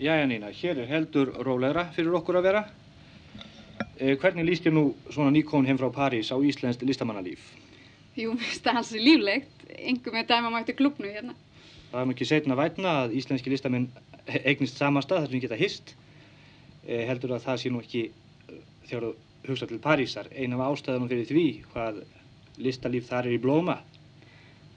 Jæja 0.00 0.26
Nína, 0.30 0.48
hér 0.56 0.78
er 0.80 0.88
heldur 0.88 1.34
rólegra 1.44 1.88
fyrir 1.96 2.14
okkur 2.16 2.38
að 2.40 2.46
vera. 2.48 2.62
Eh, 4.00 4.14
hvernig 4.16 4.46
líst 4.48 4.64
þér 4.64 4.76
nú 4.78 4.84
svona 5.12 5.32
nýkón 5.34 5.66
heim 5.68 5.80
frá 5.80 5.90
París 5.92 6.30
á 6.32 6.40
Íslenskt 6.40 6.86
listamannalíf? 6.88 7.42
Jú, 8.16 8.32
mér 8.32 8.46
finnst 8.46 8.64
það 8.64 8.78
hans 8.78 8.92
líflegt. 8.96 9.66
Engum 9.76 10.16
með 10.16 10.30
dæma 10.30 10.52
mætti 10.54 10.76
klubnu 10.78 11.10
hérna. 11.10 11.34
Það 11.90 12.00
er 12.00 12.08
nú 12.08 12.14
ekki 12.14 12.30
setna 12.30 12.56
vætna 12.56 12.94
að 13.02 13.18
íslenski 13.20 13.52
listamenn 13.52 13.90
eignist 14.40 14.80
sama 14.80 15.02
stað 15.04 15.26
þar 15.26 15.34
sem 15.34 15.44
geta 15.44 15.58
hist. 15.60 15.94
Eh, 16.86 17.04
heldur 17.10 17.36
að 17.36 17.44
það 17.44 17.60
sé 17.60 17.74
nú 17.74 17.82
ekki 17.84 18.06
eh, 18.08 18.64
þú 18.88 19.12
hugsa 19.50 19.68
til 19.68 19.80
Parísar. 19.84 20.32
Ein 20.32 20.56
af 20.56 20.64
ástæðunum 20.70 21.10
fyrir 21.10 21.28
því 21.28 21.46
hvað 21.74 22.00
listalíf 22.60 23.08
þar 23.10 23.28
er 23.28 23.36
í 23.36 23.42
blóma. 23.42 23.80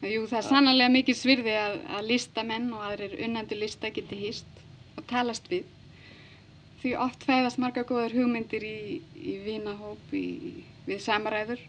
Jú, 0.03 0.25
það 0.27 0.39
er 0.39 0.47
sannlega 0.49 0.91
mikið 0.91 1.15
svirði 1.15 1.53
að, 1.55 1.77
að 1.95 2.07
listamenn 2.11 2.65
og 2.75 2.81
aðrir 2.89 3.13
unnandi 3.23 3.55
lista 3.55 3.91
geti 3.95 4.17
hist 4.19 4.63
og 4.99 5.05
talast 5.07 5.47
við. 5.51 5.69
Því 6.81 6.95
oft 6.99 7.23
fæðast 7.23 7.61
marga 7.63 7.85
góðar 7.87 8.11
hugmyndir 8.11 8.65
í, 8.67 8.99
í 9.15 9.37
vinahóp, 9.45 10.09
í, 10.11 10.65
við 10.89 10.99
samaræður 11.05 11.61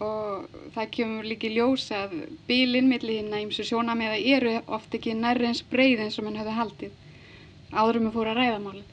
og 0.00 0.48
það 0.74 0.90
kemur 0.96 1.28
líki 1.28 1.52
ljós 1.52 1.84
að 1.94 2.16
bílinn 2.48 2.88
millir 2.90 3.20
hinn 3.20 3.34
að 3.36 3.44
ymsu 3.44 3.66
sjónameða 3.68 4.16
eru 4.34 4.56
oft 4.72 4.94
ekki 4.96 5.14
nærri 5.14 5.50
eins 5.50 5.60
breið 5.70 6.06
eins 6.06 6.18
og 6.18 6.26
mann 6.26 6.40
hefði 6.40 6.56
haldið 6.56 6.98
áðurum 7.70 8.08
að 8.08 8.16
fóra 8.16 8.32
að 8.32 8.40
ræða 8.40 8.60
málinn. 8.64 8.88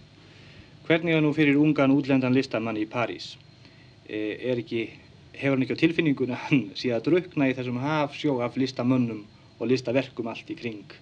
Hvernig 0.88 1.18
er 1.18 1.24
nú 1.24 1.34
fyrir 1.36 1.58
ungan 1.60 1.96
útlendan 1.96 2.36
listamann 2.36 2.78
í 2.78 2.86
París? 2.88 3.34
E, 4.08 4.38
er 4.52 4.62
ekki, 4.62 4.86
hefur 5.38 5.56
hann 5.56 5.66
ekki 5.66 5.78
á 5.78 5.84
tilfinninguna 5.84 6.40
hann 6.48 6.68
síðan 6.78 7.00
að 7.00 7.08
drukna 7.08 7.50
í 7.50 7.56
þessum 7.58 7.80
hafsjó 7.84 8.40
af 8.46 8.58
listamönnum 8.58 9.24
og 9.60 9.72
listaverkum 9.72 10.30
allt 10.32 10.50
í 10.52 10.58
kring? 10.58 10.98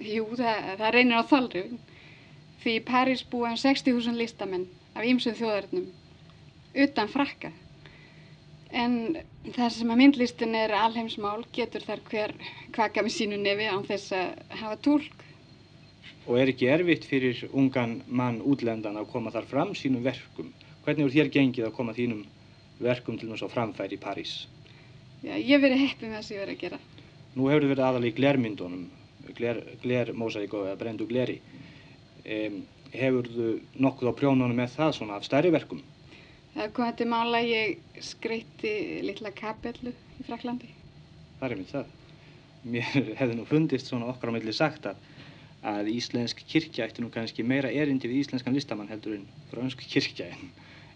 Jú, 0.00 0.26
það, 0.36 0.70
það 0.80 0.94
reynir 0.96 1.20
á 1.20 1.30
þalrifin. 1.30 1.82
Því 2.64 2.78
í 2.78 2.84
París 2.86 3.22
búa 3.30 3.52
um 3.52 3.60
60.000 3.60 4.16
listamenn 4.18 4.64
af 4.94 5.04
ýmsum 5.06 5.36
þjóðarinnum 5.38 5.90
utan 6.84 7.10
frakka. 7.12 7.52
En 8.74 9.18
það 9.54 9.68
sem 9.76 9.92
að 9.92 10.00
myndlistin 10.00 10.56
er 10.58 10.74
alheimsmál 10.74 11.44
getur 11.54 11.84
þar 11.86 12.02
hver 12.08 12.34
kvaka 12.74 13.04
með 13.04 13.16
sínu 13.18 13.38
nefi 13.38 13.68
án 13.70 13.84
þess 13.86 14.14
að 14.16 14.56
hafa 14.62 14.80
tólk. 14.88 15.20
Og 16.24 16.40
er 16.40 16.50
ekki 16.50 16.70
erfitt 16.72 17.04
fyrir 17.06 17.44
ungan 17.52 17.98
mann 18.08 18.40
útlendan 18.42 18.96
að 18.98 19.10
koma 19.12 19.32
þar 19.34 19.46
fram 19.50 19.74
sínum 19.78 20.02
verkum? 20.04 20.50
Hvernig 20.84 21.06
er 21.06 21.14
þér 21.18 21.30
gengið 21.36 21.68
að 21.68 21.76
koma 21.76 21.94
þínum 21.96 22.24
verkum 22.80 23.18
til 23.18 23.28
náttúrulega 23.30 23.54
framfæri 23.54 23.98
í 23.98 24.02
París? 24.02 24.34
Já, 25.24 25.36
ég 25.38 25.62
verið 25.62 25.86
heppið 25.86 26.10
með 26.10 26.18
það 26.18 26.26
sem 26.26 26.36
ég 26.36 26.44
verið 26.44 26.56
að 26.56 26.62
gera. 26.66 26.78
Nú 27.34 27.48
hefur 27.50 27.64
þið 27.64 27.74
verið 27.74 27.88
aðal 27.88 28.04
í 28.04 28.14
glermyndunum 28.18 28.84
glermósæk 29.82 30.50
gler, 30.50 30.72
og 30.72 30.78
brendu 30.78 31.06
gleri. 31.08 31.40
Um, 32.24 32.62
hefur 32.94 33.28
þú 33.28 33.48
nokkuð 33.82 34.10
á 34.10 34.18
prjónunum 34.20 34.56
með 34.56 34.76
það 34.76 34.94
svona 34.98 35.18
af 35.18 35.26
stærri 35.26 35.52
verkum? 35.52 35.82
Það 36.54 36.72
kom 36.76 36.86
þetta 36.86 37.06
mála 37.10 37.40
ég 37.42 38.00
skreitti 38.04 38.74
litla 39.02 39.32
kapellu 39.34 39.90
í 39.90 40.26
Fraklandi. 40.28 40.70
Það 41.40 41.50
er 41.50 41.56
mynd 41.58 41.72
það. 41.72 41.90
Mér 42.64 42.92
hefði 43.20 43.38
nú 43.38 43.46
fundist 43.48 43.90
svona 43.90 44.08
okkar 44.12 44.30
á 44.30 44.36
milli 44.36 44.54
sagt 44.54 44.86
að, 44.88 45.00
að 45.66 45.90
íslensk 45.92 46.44
kirkja 46.48 46.86
ætti 46.86 47.02
nú 47.02 47.10
kannski 47.12 47.44
meira 47.44 47.72
erindi 47.72 48.08
við 48.10 48.24
íslenskan 48.24 48.54
listamann 48.56 48.92
heldur 48.92 49.18
en 49.18 49.26
fransk 49.50 49.82
kirkja 49.88 50.30
en, 50.30 50.52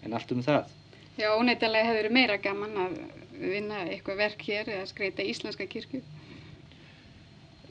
en 0.07 0.17
allt 0.17 0.33
um 0.37 0.45
það. 0.47 0.71
Já, 1.19 1.33
óneitanlega 1.35 1.89
hefur 1.89 2.01
verið 2.03 2.15
meira 2.15 2.39
gaman 2.39 2.79
að 2.85 2.99
vinna 3.39 3.85
eitthvað 3.89 4.23
verk 4.23 4.43
hér 4.49 4.71
eða 4.77 4.87
skreita 4.91 5.27
íslenska 5.27 5.67
kirkju 5.67 6.03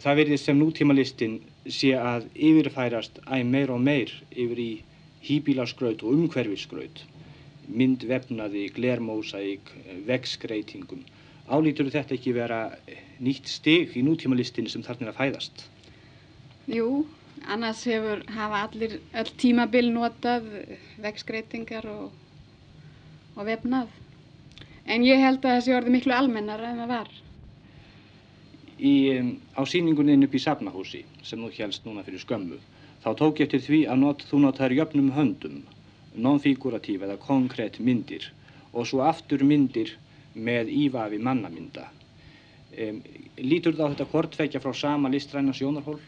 það 0.02 0.20
verðist 0.22 0.48
sem 0.48 0.58
nútímalistinn 0.60 1.38
sé 1.74 1.94
að 1.98 2.28
yfirfærast 2.36 3.20
æg 3.26 3.46
meir 3.50 3.72
og 3.74 3.82
meir 3.82 4.12
yfir 4.30 4.60
í 4.62 4.72
hýbílaskraut 5.28 6.04
og 6.06 6.14
umhverfiskraut, 6.14 7.02
myndvefnaði, 7.68 8.68
glermósæk, 8.76 9.72
vegskreitingum. 10.08 11.02
Álítur 11.50 11.90
þetta 11.92 12.16
ekki 12.16 12.36
vera 12.36 12.60
nýtt 13.24 13.50
steg 13.50 13.96
í 13.98 14.04
nútímalistinn 14.06 14.70
sem 14.72 14.86
þarna 14.86 15.10
er 15.10 15.14
að 15.14 15.20
fæðast? 15.20 15.66
Jú, 16.72 17.08
annars 17.48 17.84
hefur 17.88 18.24
hafa 18.38 18.64
allir 18.68 19.00
öll 19.18 19.34
tímabil 19.42 19.90
notað 19.96 20.48
vegskreitingar 21.02 21.90
og, 21.90 22.12
og 23.38 23.46
vefnað. 23.48 23.94
En 24.88 25.06
ég 25.06 25.22
held 25.22 25.46
að 25.46 25.60
þessi 25.60 25.76
orði 25.78 25.94
miklu 25.94 26.16
almennar 26.16 26.64
en 26.64 26.82
það 26.82 26.92
var. 26.94 27.10
Í, 28.78 28.94
á 29.58 29.62
síningunni 29.66 30.16
inn 30.18 30.26
upp 30.28 30.36
í 30.38 30.42
Safnahúsi, 30.42 31.04
sem 31.26 31.42
þú 31.42 31.52
helst 31.58 31.86
núna 31.86 32.06
fyrir 32.06 32.22
skömmu, 32.22 32.60
þá 33.04 33.10
tók 33.22 33.42
ég 33.42 33.48
eftir 33.48 33.64
því 33.66 33.80
að 33.92 34.02
not, 34.04 34.26
þú 34.30 34.42
notar 34.44 34.76
jöfnum 34.76 35.12
höndum, 35.16 35.62
non-figuratív 36.18 37.06
eða 37.06 37.18
konkrétt 37.22 37.80
myndir 37.80 38.32
og 38.74 38.88
svo 38.90 39.02
aftur 39.06 39.44
myndir 39.46 39.94
með 40.34 40.70
ívafi 40.74 41.18
mannamynda. 41.22 41.88
Um, 42.78 43.02
lítur 43.42 43.74
þá 43.78 43.88
þetta 43.88 44.08
hvortveikja 44.12 44.62
frá 44.62 44.74
sama 44.76 45.10
listræna 45.10 45.54
sjónarhól? 45.56 46.00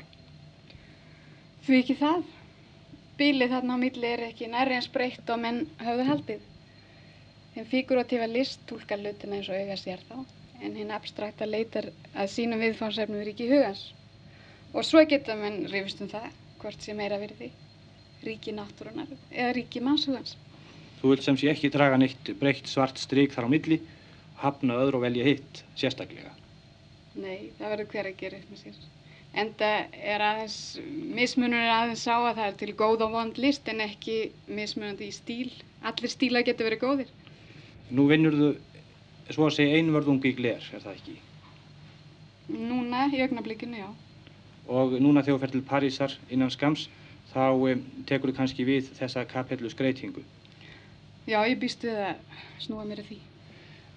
Því 1.65 1.81
ekki 1.81 1.97
það. 1.99 2.23
Bílið 3.19 3.53
þarna 3.55 3.75
á 3.75 3.77
milli 3.81 4.07
er 4.13 4.25
ekki 4.29 4.47
nærri 4.51 4.77
eins 4.77 4.89
breytt 4.93 5.29
og 5.33 5.41
menn 5.41 5.65
höfðu 5.81 6.05
haldið. 6.07 6.45
Þeim 7.53 7.65
figuratífa 7.71 8.27
list 8.29 8.61
tólkar 8.69 9.01
lutina 9.01 9.39
eins 9.39 9.49
og 9.49 9.57
auga 9.57 9.77
sér 9.79 10.03
þá, 10.09 10.19
en 10.61 10.75
hinn 10.77 10.91
abstrakta 10.93 11.47
leitar 11.49 11.87
að 12.13 12.29
sínum 12.33 12.61
viðfánsefnum 12.61 13.23
ríki 13.25 13.47
hugans. 13.49 13.87
Og 14.73 14.85
svo 14.85 15.01
geta 15.09 15.37
menn 15.39 15.63
rifist 15.71 16.03
um 16.05 16.11
það, 16.11 16.29
hvort 16.61 16.85
sé 16.85 16.93
meira 16.93 17.17
virði, 17.21 17.49
ríki 18.27 18.53
náttúrunar 18.53 19.09
eða 19.31 19.55
ríki 19.57 19.81
mannshugans. 19.81 20.35
Þú 20.99 21.13
vilt 21.13 21.25
sem 21.25 21.39
sé 21.39 21.49
ekki 21.49 21.71
draga 21.73 21.97
neitt 21.97 22.33
breytt 22.41 22.69
svart 22.69 22.99
stryk 23.01 23.33
þar 23.33 23.47
á 23.47 23.53
milli, 23.55 23.79
hafna 24.43 24.77
öðru 24.83 24.99
og 24.99 25.05
velja 25.07 25.25
hitt, 25.31 25.63
sérstaklega. 25.79 26.35
Nei, 27.19 27.49
það 27.57 27.73
verður 27.73 27.91
hver 27.93 28.09
að 28.11 28.17
gera 28.19 28.39
upp 28.39 28.53
með 28.53 28.63
sér. 28.65 28.81
Enda 29.39 29.69
er 29.93 30.23
aðeins, 30.25 30.57
mismunur 31.15 31.61
er 31.61 31.71
aðeins 31.73 32.05
á 32.09 32.17
að 32.17 32.35
það 32.39 32.45
er 32.47 32.55
til 32.61 32.75
góð 32.81 33.03
og 33.05 33.15
vond 33.15 33.41
list 33.41 33.67
en 33.69 33.83
ekki 33.85 34.17
mismunandi 34.47 35.09
í 35.09 35.15
stíl. 35.15 35.51
Allir 35.85 36.11
stíla 36.11 36.41
getur 36.45 36.67
verið 36.69 36.83
góðir. 36.83 37.11
Nú 37.89 38.05
vinnur 38.09 38.35
þú, 38.37 38.49
svo 39.33 39.47
að 39.47 39.55
segja, 39.55 39.79
einvörðungi 39.79 40.29
í 40.29 40.37
gler, 40.37 40.65
er 40.73 40.83
það 40.83 40.97
ekki? 40.99 41.15
Núna, 42.49 43.07
í 43.13 43.21
augnablikinu, 43.25 43.79
já. 43.81 43.89
Og 44.69 44.93
núna 45.01 45.23
þegar 45.25 45.37
þú 45.37 45.41
fer 45.41 45.53
til 45.55 45.61
Parísar 45.65 46.13
innan 46.29 46.53
skams, 46.53 46.87
þá 47.31 47.41
um, 47.53 47.81
tekur 48.09 48.29
þú 48.29 48.37
kannski 48.37 48.65
við 48.67 48.91
þessa 48.97 49.25
kapellu 49.29 49.69
skreitingu. 49.73 50.21
Já, 51.29 51.41
ég 51.45 51.57
býst 51.61 51.85
við 51.85 51.97
að 51.97 52.37
snúa 52.61 52.85
mér 52.89 53.01
að 53.03 53.09
því. 53.09 53.19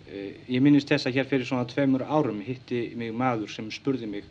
Uh, 0.09 0.31
ég 0.57 0.65
minnist 0.65 0.89
þess 0.89 1.09
að 1.09 1.19
hér 1.19 1.29
fyrir 1.29 1.49
svona 1.49 1.69
tveimur 1.69 2.05
árum 2.09 2.41
hitti 2.45 2.87
mig 2.97 3.13
maður 3.17 3.53
sem 3.53 3.69
spurði 3.73 4.09
mig 4.09 4.29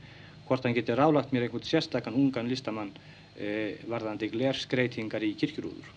hvort 0.47 0.65
hann 0.65 0.75
geti 0.77 0.97
rálagt 0.97 1.33
mér 1.33 1.45
einhvern 1.47 1.65
sérstakann 1.65 2.17
ungan 2.17 2.49
listamann 2.49 2.89
uh, 2.93 3.77
varðandi 3.89 4.29
glerskreitingar 4.33 5.25
í 5.25 5.35
kirkjurúður. 5.37 5.93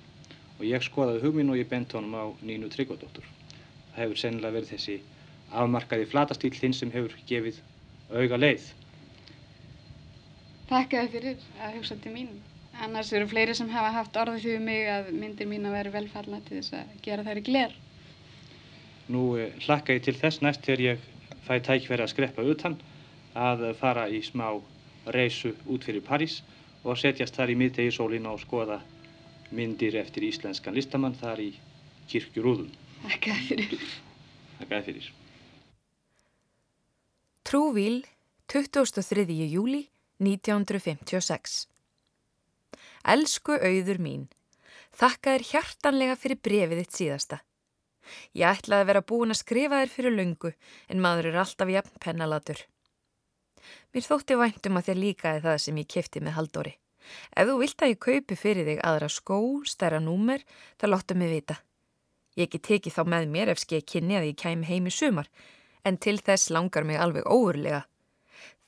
Og 0.60 0.68
ég 0.68 0.84
skoðaði 0.84 1.24
hugminn 1.24 1.52
og 1.52 1.60
ég 1.60 1.68
bent 1.68 1.96
honum 1.96 2.14
á 2.16 2.24
Nínu 2.44 2.68
Tryggvadóttur. 2.72 3.24
Það 3.94 4.02
hefur 4.02 4.20
sennilega 4.20 4.56
verið 4.58 4.72
þessi 4.74 4.96
afmarkaði 5.54 6.08
flatastíl 6.10 6.54
þinn 6.56 6.74
sem 6.74 6.90
hefur 6.94 7.14
gefið 7.28 7.60
auga 8.10 8.40
leið. 8.40 8.66
Takk 10.68 10.96
eða 10.98 11.10
fyrir 11.12 11.46
að 11.62 11.78
hugsa 11.78 11.96
til 12.02 12.12
mín. 12.14 12.30
Annars 12.84 13.12
eru 13.14 13.28
fleiri 13.30 13.54
sem 13.54 13.70
hafa 13.70 13.92
haft 13.94 14.16
orðið 14.18 14.46
fyrir 14.48 14.62
mig 14.64 14.88
að 14.90 15.10
myndir 15.14 15.46
mín 15.46 15.68
að 15.68 15.76
vera 15.78 15.92
velfalla 15.94 16.40
til 16.46 16.58
þess 16.58 16.74
að 16.80 16.94
gera 17.04 17.26
þær 17.26 17.40
í 17.40 17.44
gler. 17.48 17.76
Nú 19.14 19.22
uh, 19.36 19.50
hlakka 19.66 19.94
ég 19.94 20.06
til 20.06 20.16
þess 20.18 20.42
næst 20.42 20.64
þegar 20.66 20.84
ég 20.86 21.04
fæ 21.46 21.58
tækveri 21.68 22.02
að 22.02 22.14
skreppa 22.14 22.46
utan 22.54 22.78
að 23.36 23.68
fara 23.78 24.08
í 24.08 24.22
smá 24.24 24.48
reysu 25.14 25.52
út 25.70 25.84
fyrir 25.84 26.02
París 26.06 26.40
og 26.82 26.98
setjast 26.98 27.36
þar 27.36 27.52
í 27.52 27.58
miðdegisólin 27.60 28.26
og 28.30 28.40
skoða 28.42 28.80
myndir 29.54 29.98
eftir 30.00 30.24
íslenskan 30.26 30.74
listamann 30.74 31.16
þar 31.20 31.44
í 31.44 31.50
kirkjurúðum. 32.10 32.72
Takk 33.04 33.28
eða 33.28 33.42
fyrir. 33.48 33.72
Takk 34.58 34.70
eða 34.70 34.82
fyrir. 34.86 35.08
Trúvíl, 37.44 37.98
23. 38.48 39.26
júli 39.52 39.82
1956 40.24 41.66
Elsku 43.04 43.58
auður 43.60 43.98
mín, 44.00 44.22
þakka 44.96 45.34
þér 45.34 45.44
hjartanlega 45.50 46.14
fyrir 46.16 46.40
brefið 46.40 46.80
þitt 46.80 46.96
síðasta. 46.96 47.38
Ég 48.32 48.48
ætlaði 48.48 48.86
að 48.86 48.88
vera 48.92 49.04
búin 49.12 49.34
að 49.34 49.40
skrifa 49.42 49.82
þér 49.82 49.92
fyrir 49.92 50.16
löngu 50.16 50.54
en 50.88 51.04
maður 51.04 51.28
er 51.32 51.38
alltaf 51.42 51.72
jafn 51.74 52.00
pennalatur. 52.00 52.64
Mér 53.92 54.08
þótti 54.08 54.40
væntum 54.40 54.80
að 54.80 54.88
þér 54.88 55.02
líkaði 55.02 55.44
það 55.44 55.60
sem 55.66 55.82
ég 55.82 55.92
kefti 55.92 56.24
með 56.24 56.36
haldóri. 56.38 56.74
Ef 57.36 57.48
þú 57.50 57.60
vilt 57.60 57.84
að 57.84 57.92
ég 57.92 58.02
kaupi 58.08 58.40
fyrir 58.40 58.68
þig 58.70 58.82
aðra 58.88 59.12
skó, 59.12 59.38
stærra 59.68 60.00
númer, 60.00 60.40
þá 60.80 60.88
láttu 60.88 61.16
mig 61.20 61.32
vita. 61.32 61.60
Ég 62.34 62.48
ekki 62.48 62.60
tekið 62.66 62.96
þá 62.96 63.02
með 63.12 63.26
mér 63.30 63.52
ef 63.52 63.60
skeið 63.62 63.84
kynni 63.92 64.16
að 64.18 64.28
ég 64.30 64.38
kæmi 64.42 64.66
heim 64.66 64.88
í 64.90 64.94
sumar, 64.94 65.28
en 65.86 65.98
til 65.98 66.16
þess 66.18 66.50
langar 66.50 66.86
mig 66.86 66.98
alveg 66.98 67.28
óurlega. 67.30 67.84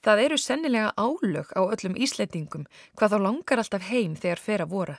Það 0.07 0.23
eru 0.23 0.37
sennilega 0.39 0.93
álög 0.95 1.51
á 1.59 1.61
öllum 1.67 1.97
íslendingum 1.99 2.69
hvað 2.95 3.17
þá 3.17 3.19
langar 3.25 3.63
alltaf 3.63 3.89
heim 3.91 4.15
þegar 4.15 4.43
fer 4.43 4.63
að 4.63 4.71
vora. 4.71 4.97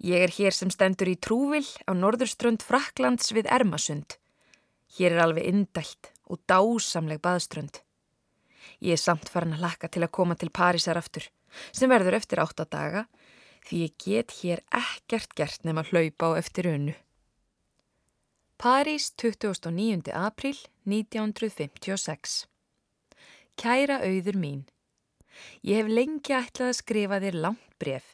Ég 0.00 0.22
er 0.24 0.32
hér 0.32 0.56
sem 0.56 0.70
stendur 0.72 1.10
í 1.12 1.18
Trúvill 1.20 1.68
á 1.84 1.92
norðurströnd 1.92 2.64
Fraklands 2.64 3.34
við 3.36 3.50
Ermasund. 3.52 4.16
Hér 4.96 5.18
er 5.18 5.26
alveg 5.26 5.50
indælt 5.50 6.08
og 6.24 6.40
dásamleg 6.48 7.20
baðströnd. 7.20 7.82
Ég 8.80 8.96
er 8.96 9.02
samt 9.02 9.28
farin 9.28 9.52
að 9.58 9.66
lakka 9.66 9.92
til 9.92 10.06
að 10.06 10.14
koma 10.16 10.38
til 10.40 10.48
Parísar 10.48 10.96
aftur, 10.96 11.28
sem 11.76 11.92
verður 11.92 12.16
eftir 12.16 12.40
átta 12.40 12.64
daga, 12.64 13.04
því 13.68 13.84
ég 13.84 13.96
get 14.00 14.34
hér 14.40 14.64
ekkert 14.72 15.36
gert 15.36 15.68
nema 15.68 15.84
hlaupa 15.84 16.32
á 16.32 16.40
eftir 16.40 16.70
önnu. 16.72 16.96
París 18.60 19.14
29. 19.16 20.12
april 20.12 20.56
1956 20.84 22.32
Kæra 23.56 23.96
auður 24.04 24.36
mín, 24.36 24.58
ég 25.64 25.80
hef 25.80 25.88
lengi 25.88 26.34
ætlað 26.36 26.66
að 26.66 26.76
skrifa 26.76 27.20
þér 27.22 27.38
langt 27.46 27.72
bref, 27.80 28.10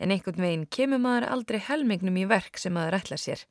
en 0.00 0.14
einhvern 0.16 0.40
veginn 0.46 0.64
kemur 0.78 1.02
maður 1.04 1.28
aldrei 1.34 1.60
helmingnum 1.68 2.16
í 2.22 2.24
verk 2.24 2.56
sem 2.56 2.72
maður 2.72 2.96
ætla 3.02 3.20
sér. 3.20 3.44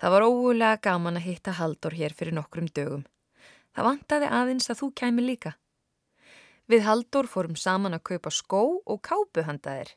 Það 0.00 0.16
var 0.16 0.26
ógulega 0.30 0.80
gaman 0.88 1.20
að 1.20 1.28
hitta 1.28 1.58
Haldur 1.60 1.98
hér 2.00 2.16
fyrir 2.16 2.38
nokkrum 2.40 2.72
dögum. 2.72 3.04
Það 3.76 3.90
vantaði 3.90 4.34
aðeins 4.40 4.72
að 4.72 4.80
þú 4.80 4.92
kæmi 5.02 5.26
líka. 5.28 5.58
Við 6.72 6.88
Haldur 6.88 7.28
fórum 7.28 7.60
saman 7.60 8.00
að 8.00 8.06
kaupa 8.14 8.32
skó 8.32 8.64
og 8.80 9.04
kápu 9.04 9.44
handaðir. 9.44 9.92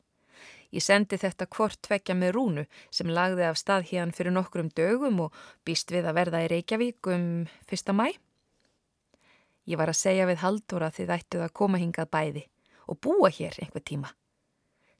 Ég 0.74 0.82
sendi 0.82 1.20
þetta 1.22 1.46
hvort 1.54 1.78
tvekja 1.86 2.16
með 2.18 2.32
rúnu 2.34 2.64
sem 2.90 3.12
lagði 3.14 3.46
af 3.46 3.60
stað 3.62 3.92
hérna 3.92 4.16
fyrir 4.18 4.34
nokkrum 4.34 4.72
dögum 4.74 5.20
og 5.28 5.36
býst 5.66 5.94
við 5.94 6.08
að 6.10 6.18
verða 6.18 6.42
í 6.42 6.48
Reykjavík 6.50 7.10
um 7.14 7.28
fyrsta 7.70 7.94
mæ. 7.94 8.08
Ég 9.70 9.78
var 9.78 9.92
að 9.94 10.00
segja 10.02 10.26
við 10.28 10.42
Haldur 10.42 10.84
að 10.88 10.98
þið 10.98 11.14
ættuð 11.18 11.46
að 11.46 11.54
koma 11.60 11.82
hingað 11.82 12.10
bæði 12.16 12.44
og 12.90 13.00
búa 13.06 13.30
hér 13.30 13.60
einhver 13.62 13.86
tíma. 13.86 14.10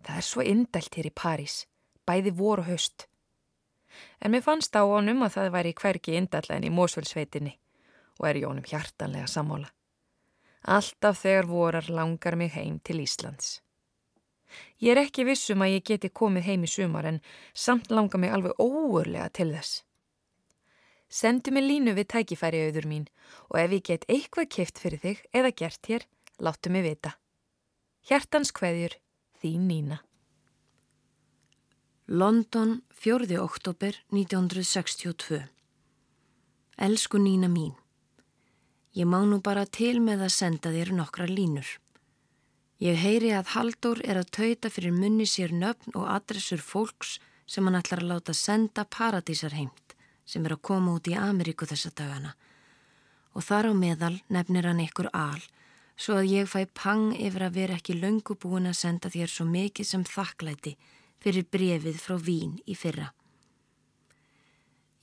Það 0.06 0.20
er 0.20 0.28
svo 0.28 0.46
indælt 0.46 1.00
hér 1.00 1.10
í 1.10 1.16
París, 1.24 1.58
bæði 2.06 2.36
vor 2.38 2.62
og 2.62 2.70
höst. 2.70 3.08
En 4.22 4.32
mér 4.32 4.46
fannst 4.46 4.78
á 4.78 4.86
honum 4.86 5.26
að 5.26 5.40
það 5.40 5.54
væri 5.58 5.74
hverki 5.82 6.16
indalla 6.20 6.58
en 6.58 6.70
í 6.70 6.72
Mósvöldsveitinni 6.74 7.58
og 8.22 8.30
er 8.30 8.44
Jónum 8.46 8.66
hjartanlega 8.68 9.26
sammála. 9.28 9.74
Alltaf 10.64 11.24
þegar 11.26 11.50
vorar 11.50 11.90
langar 11.90 12.38
mig 12.40 12.54
heim 12.54 12.80
til 12.80 13.02
Íslands. 13.04 13.58
Ég 14.80 14.94
er 14.94 15.02
ekki 15.06 15.26
vissum 15.28 15.64
að 15.64 15.78
ég 15.78 15.88
geti 15.88 16.10
komið 16.10 16.48
heim 16.50 16.64
í 16.68 16.70
sumar 16.70 17.08
en 17.10 17.20
samt 17.54 17.92
langar 17.92 18.20
mig 18.20 18.34
alveg 18.34 18.60
óurlega 18.60 19.30
til 19.30 19.52
þess. 19.56 19.84
Sendu 21.14 21.52
mig 21.54 21.68
línu 21.68 21.94
við 21.94 22.10
tækifæri 22.10 22.64
auður 22.66 22.88
mín 22.90 23.04
og 23.52 23.60
ef 23.62 23.76
ég 23.78 23.84
get 23.90 24.08
eitthvað 24.10 24.50
kift 24.56 24.80
fyrir 24.82 25.02
þig 25.04 25.20
eða 25.34 25.52
gert 25.54 25.90
hér, 25.92 26.08
láttu 26.42 26.72
mig 26.74 26.88
vita. 26.88 27.14
Hjartans 28.10 28.52
kveðjur, 28.52 28.98
þín 29.38 29.68
Nína. 29.70 30.00
London, 32.08 32.82
4. 32.92 33.38
oktober 33.40 33.96
1962 34.10 35.44
Elsku 36.82 37.22
Nína 37.22 37.48
mín, 37.48 37.78
ég 38.98 39.06
má 39.06 39.22
nú 39.22 39.38
bara 39.40 39.64
til 39.70 40.02
með 40.02 40.26
að 40.26 40.36
senda 40.36 40.74
þér 40.74 40.92
nokkra 40.98 41.30
línur. 41.30 41.78
Ég 42.84 42.98
heyri 43.00 43.30
að 43.32 43.54
Haldur 43.54 44.02
er 44.04 44.18
að 44.20 44.32
tauta 44.36 44.68
fyrir 44.68 44.92
munni 44.92 45.24
sér 45.30 45.54
nöfn 45.56 45.94
og 45.96 46.10
adressur 46.12 46.60
fólks 46.60 47.14
sem 47.48 47.64
hann 47.64 47.78
ætlar 47.80 48.02
að 48.04 48.10
láta 48.10 48.34
senda 48.36 48.84
paradísarheimt 48.84 49.96
sem 50.28 50.44
er 50.44 50.58
að 50.58 50.66
koma 50.68 50.98
út 50.98 51.08
í 51.08 51.16
Ameríku 51.16 51.68
þessa 51.70 51.94
dagana. 51.96 52.34
Og 53.32 53.46
þar 53.48 53.72
á 53.72 53.74
meðal 53.74 54.18
nefnir 54.28 54.68
hann 54.68 54.82
ykkur 54.84 55.08
al 55.16 55.40
svo 55.96 56.18
að 56.20 56.32
ég 56.34 56.50
fæ 56.50 56.66
pang 56.76 57.14
yfir 57.16 57.46
að 57.48 57.56
vera 57.62 57.78
ekki 57.80 57.96
löngu 58.02 58.36
búin 58.36 58.68
að 58.68 58.80
senda 58.82 59.12
þér 59.14 59.32
svo 59.32 59.46
mikið 59.48 59.88
sem 59.88 60.04
þakklæti 60.04 60.76
fyrir 61.24 61.48
brefið 61.56 62.02
frá 62.04 62.18
Vín 62.20 62.58
í 62.68 62.76
fyrra. 62.76 63.14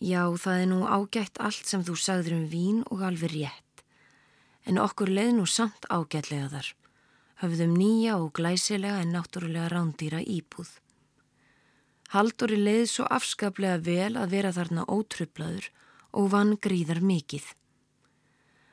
Já, 0.01 0.29
það 0.37 0.67
er 0.67 0.69
nú 0.69 0.83
ágætt 0.85 1.41
allt 1.41 1.65
sem 1.69 1.85
þú 1.85 1.97
sagður 1.97 2.37
um 2.43 2.45
Vín 2.53 2.85
og 2.93 3.07
alveg 3.09 3.33
rétt, 3.33 3.85
en 4.69 4.81
okkur 4.81 5.13
leið 5.13 5.35
nú 5.39 5.49
samt 5.49 5.89
ágætlega 5.89 6.49
þar, 6.53 6.71
höfðum 7.41 7.73
nýja 7.79 8.19
og 8.21 8.35
glæsilega 8.37 9.01
en 9.01 9.15
náttúrulega 9.17 9.71
rándýra 9.73 10.21
íbúð. 10.21 10.69
Haldur 12.11 12.53
í 12.53 12.59
leið 12.59 12.87
svo 12.91 13.07
afskaplega 13.07 13.79
vel 13.87 14.17
að 14.19 14.33
vera 14.35 14.51
þarna 14.53 14.85
ótrublaður 14.91 15.71
og 16.19 16.31
vann 16.33 16.57
gríðar 16.59 17.01
mikið. 17.07 17.45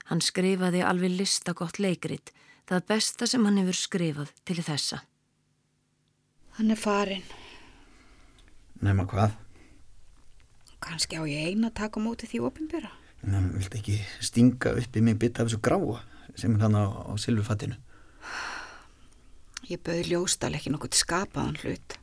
Hann 0.09 0.23
skrifaði 0.23 0.81
alveg 0.81 1.13
listakott 1.19 1.79
leikrit, 1.79 2.31
það 2.67 2.85
besta 2.91 3.27
sem 3.29 3.45
hann 3.45 3.59
hefur 3.61 3.77
skrifað 3.77 4.31
til 4.47 4.57
þessa. 4.63 5.03
Hann 6.57 6.73
er 6.73 6.79
farin. 6.81 7.25
Nefna 8.81 9.05
hvað? 9.09 9.35
Kanski 10.81 11.17
á 11.17 11.23
ég 11.29 11.51
eina 11.51 11.69
að 11.69 11.77
taka 11.83 12.01
móti 12.01 12.29
því 12.29 12.43
ofinbera. 12.49 12.91
Nefna, 13.21 13.53
viltu 13.53 13.79
ekki 13.79 13.99
stinga 14.23 14.73
upp 14.81 14.97
í 14.97 15.03
mig 15.05 15.19
bytta 15.21 15.43
af 15.43 15.51
þessu 15.51 15.61
gráa 15.61 16.01
sem 16.37 16.55
er 16.57 16.65
hann 16.65 16.77
á, 16.77 16.85
á 16.85 17.13
silfufattinu? 17.21 17.77
Ég 19.65 19.81
bauði 19.81 20.11
ljóstal 20.11 20.53
ekki 20.53 20.71
nokkuð 20.71 20.99
skapaðan 20.99 21.57
hlut. 21.63 21.97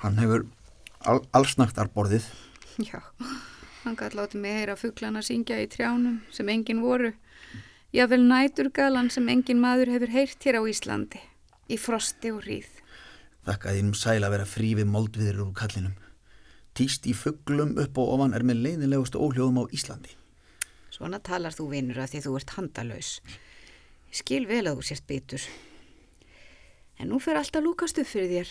Hann 0.00 0.16
hefur 0.18 0.46
al, 1.04 1.20
allsnaktar 1.36 1.90
borðið. 1.92 2.24
Já, 2.80 3.00
hann 3.84 3.98
gæti 3.98 4.16
látið 4.16 4.40
mig 4.40 4.56
heyra 4.56 4.76
fugglana 4.80 5.22
syngja 5.24 5.60
í 5.60 5.68
trjánum 5.70 6.22
sem 6.32 6.48
engin 6.48 6.80
voru. 6.80 7.12
Jável 7.92 8.22
næturgalan 8.24 9.10
sem 9.12 9.28
engin 9.28 9.60
maður 9.60 9.92
hefur 9.96 10.14
heyrt 10.14 10.46
hér 10.46 10.60
á 10.60 10.62
Íslandi, 10.70 11.20
í 11.68 11.76
frosti 11.76 12.32
og 12.32 12.44
hríð. 12.46 12.70
Þakka 13.44 13.74
þínum 13.76 13.96
sæl 13.98 14.20
að 14.22 14.34
vera 14.36 14.48
frí 14.48 14.72
við 14.78 14.90
moldviðir 14.90 15.40
úr 15.44 15.52
kallinum. 15.56 15.96
Týst 16.76 17.06
í 17.10 17.14
fugglum 17.16 17.76
upp 17.82 17.98
og 17.98 18.14
ofan 18.14 18.36
er 18.36 18.46
með 18.46 18.62
leiðinlegustu 18.64 19.20
óhljóðum 19.20 19.64
á 19.66 19.72
Íslandi. 19.74 20.14
Svona 20.94 21.18
talar 21.24 21.54
þú 21.56 21.70
vinur 21.72 21.98
að 22.02 22.14
því 22.14 22.20
þú 22.26 22.36
ert 22.38 22.54
handalös. 22.56 23.10
Ég 24.10 24.22
skil 24.22 24.46
vel 24.46 24.64
að 24.66 24.78
þú 24.78 24.86
sért 24.86 25.06
bitur. 25.10 25.50
En 27.00 27.08
nú 27.08 27.20
fer 27.22 27.38
alltaf 27.40 27.64
lúkast 27.64 27.98
upp 28.00 28.08
fyrir 28.08 28.28
þér. 28.34 28.50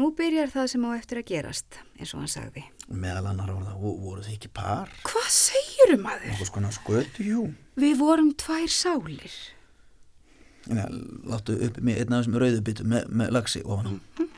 Nú 0.00 0.08
byrjar 0.16 0.48
það 0.52 0.68
sem 0.72 0.84
á 0.88 0.90
eftir 0.96 1.18
að 1.20 1.26
gerast, 1.28 1.78
eins 1.98 2.12
og 2.14 2.22
hann 2.22 2.30
sagði. 2.32 2.62
Meðal 2.88 3.26
annar 3.28 3.50
orða, 3.52 3.74
voru 3.76 4.22
þið 4.24 4.36
ekki 4.38 4.50
par? 4.56 4.92
Hvað 5.04 5.26
segirum 5.34 6.04
maður? 6.06 6.30
Náttúrulega 6.30 6.48
skona 6.48 6.70
skötu, 6.72 7.26
jú. 7.28 7.42
Við 7.80 7.98
vorum 8.00 8.30
tvær 8.40 8.72
sálir. 8.72 9.34
Ja, 10.70 10.86
láttu 11.28 11.58
upp 11.66 11.80
með 11.82 12.00
einn 12.00 12.14
af 12.14 12.22
þessum 12.22 12.38
rauðubitu 12.40 12.86
með, 12.88 13.10
með 13.20 13.34
lagsi 13.36 13.62
ofan 13.66 13.90
á. 13.90 13.92
Mm 13.92 14.00
-hmm. 14.16 14.30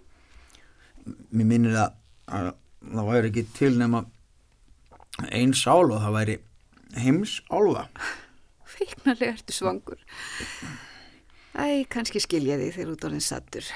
Mér 1.30 1.48
minnir 1.52 1.78
að, 1.78 1.94
að 2.26 2.50
það 2.90 3.10
væri 3.12 3.30
ekki 3.30 3.46
til 3.54 3.72
nema 3.78 4.04
einn 5.30 5.54
sál 5.54 5.90
og 5.90 6.00
það 6.00 6.16
væri 6.18 6.36
heims 6.98 7.38
álfa. 7.50 7.86
Feiknarlega 8.74 9.36
ertu 9.36 9.52
svangur. 9.52 10.02
Æ, 11.54 11.86
kannski 11.86 12.18
skilja 12.22 12.58
því 12.58 12.70
þegar 12.74 12.92
út 12.94 13.04
orðin 13.06 13.22
sattur. 13.22 13.66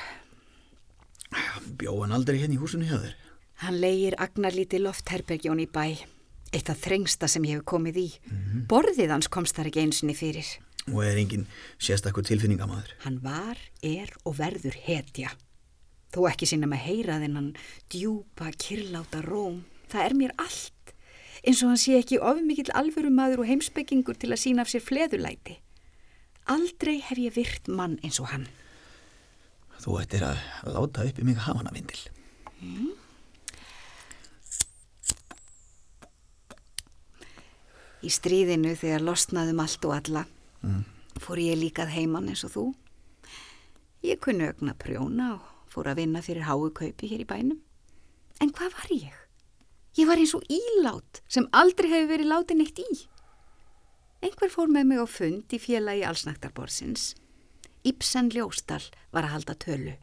Bjóðan 1.78 2.14
aldrei 2.16 2.38
henni 2.40 2.56
hérna 2.56 2.58
í 2.58 2.62
húsinu 2.62 2.88
hjá 2.88 2.98
þér? 2.98 3.16
Hann 3.62 3.80
leigir 3.82 4.16
agnarlíti 4.18 4.80
loftherbergjón 4.82 5.62
í 5.62 5.66
bæ. 5.70 5.98
Eitt 6.54 6.70
af 6.72 6.80
þrengsta 6.80 7.28
sem 7.28 7.44
ég 7.44 7.58
hef 7.58 7.66
komið 7.68 7.96
í. 8.00 8.08
Mm 8.24 8.38
-hmm. 8.38 8.66
Borðið 8.70 9.12
hans 9.12 9.28
komst 9.28 9.56
þar 9.56 9.68
ekki 9.70 9.82
einsinni 9.84 10.14
fyrir. 10.14 10.46
Og 10.88 11.04
er 11.04 11.18
engin 11.18 11.46
sérstakku 11.78 12.22
tilfinningamæður? 12.22 12.94
Hann 13.04 13.20
var, 13.22 13.58
er 13.82 14.10
og 14.24 14.38
verður 14.38 14.74
hetja. 14.74 15.30
Þó 16.12 16.30
ekki 16.30 16.46
sinna 16.46 16.66
með 16.66 16.84
heyra 16.88 17.20
þennan 17.20 17.56
djúpa, 17.92 18.50
kirláta 18.56 19.20
róm. 19.22 19.64
Það 19.90 20.04
er 20.04 20.14
mér 20.14 20.32
allt. 20.38 20.94
Eins 21.44 21.62
og 21.62 21.68
hann 21.68 21.76
sé 21.80 21.98
ekki 21.98 22.18
ofmikill 22.18 22.72
alvöru 22.74 23.10
maður 23.10 23.44
og 23.44 23.46
heimsbyggingur 23.46 24.16
til 24.16 24.32
að 24.32 24.42
sína 24.42 24.64
af 24.64 24.72
sér 24.72 24.80
fleðulæti. 24.80 25.60
Aldrei 26.48 26.98
hef 27.04 27.18
ég 27.20 27.34
virt 27.36 27.68
mann 27.68 27.98
eins 28.00 28.18
og 28.22 28.30
hann. 28.32 28.46
Þú 29.78 29.98
ættir 30.00 30.24
að 30.26 30.40
láta 30.74 31.04
upp 31.06 31.20
í 31.20 31.26
mig 31.28 31.38
hafana 31.44 31.72
vindil. 31.74 32.00
Mm. 32.64 32.94
Í 37.98 38.10
stríðinu 38.14 38.72
þegar 38.78 39.04
losnaðum 39.04 39.60
allt 39.62 39.86
og 39.88 39.94
alla 39.96 40.24
mm. 40.62 40.82
fór 41.20 41.42
ég 41.42 41.58
líkað 41.58 41.92
heimann 41.94 42.30
eins 42.30 42.44
og 42.46 42.54
þú. 42.54 42.66
Ég 44.06 44.20
kunni 44.22 44.46
ögna 44.48 44.76
prjóna 44.78 45.32
og 45.36 45.70
fór 45.70 45.90
að 45.90 46.04
vinna 46.04 46.22
fyrir 46.24 46.46
háu 46.46 46.70
kaupi 46.70 47.10
hér 47.10 47.26
í 47.26 47.28
bænum. 47.28 47.60
En 48.40 48.54
hvað 48.54 48.76
var 48.78 48.92
ég? 48.94 49.14
Ég 49.98 50.06
var 50.06 50.20
eins 50.20 50.34
og 50.38 50.46
ílát 50.46 51.22
sem 51.26 51.48
aldrei 51.52 51.90
hefur 51.90 52.12
verið 52.14 52.30
látið 52.32 52.60
neitt 52.60 52.82
í. 52.82 52.88
Einhver 54.18 54.50
fór 54.50 54.70
með 54.72 54.88
mig 54.90 54.98
á 54.98 55.06
fund 55.06 55.54
í 55.54 55.60
félagi 55.62 56.02
allsnæktarborsins. 56.08 57.12
Ibsen 57.86 58.32
Ljóstal 58.34 58.82
var 59.14 59.28
að 59.28 59.34
halda 59.36 59.54
tölu. 59.62 59.94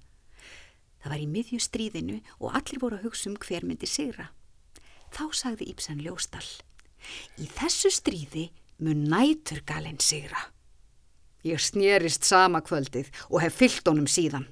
Það 1.04 1.12
var 1.12 1.22
í 1.22 1.28
miðju 1.30 1.60
stríðinu 1.62 2.22
og 2.40 2.56
allir 2.56 2.80
voru 2.82 2.98
að 2.98 3.10
hugsa 3.10 3.30
um 3.30 3.36
hver 3.38 3.66
myndi 3.68 3.90
sigra. 3.90 4.30
Þá 5.12 5.26
sagði 5.36 5.68
Ibsen 5.74 6.00
Ljóstal. 6.02 6.46
Í 7.38 7.46
þessu 7.52 7.92
stríði 7.94 8.48
mun 8.80 9.04
nætur 9.12 9.62
galinn 9.68 10.00
sigra. 10.00 10.48
Ég 11.46 11.62
snýrist 11.62 12.26
sama 12.26 12.64
kvöldið 12.66 13.12
og 13.30 13.44
hef 13.44 13.60
fyllt 13.60 13.92
honum 13.92 14.08
síðan. 14.10 14.48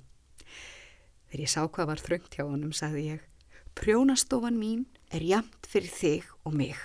Þegar 1.32 1.45
ég 1.47 1.54
sá 1.56 1.63
hvað 1.63 1.89
var 1.89 2.04
þröngt 2.04 2.36
hjá 2.38 2.43
honum, 2.45 2.76
sagði 2.76 3.08
ég. 3.15 3.23
Prjónastofan 3.73 4.60
mín 4.60 4.84
er 5.10 5.23
jamt 5.26 5.65
fyrir 5.65 5.89
þig 5.89 6.28
og 6.45 6.54
mig. 6.54 6.78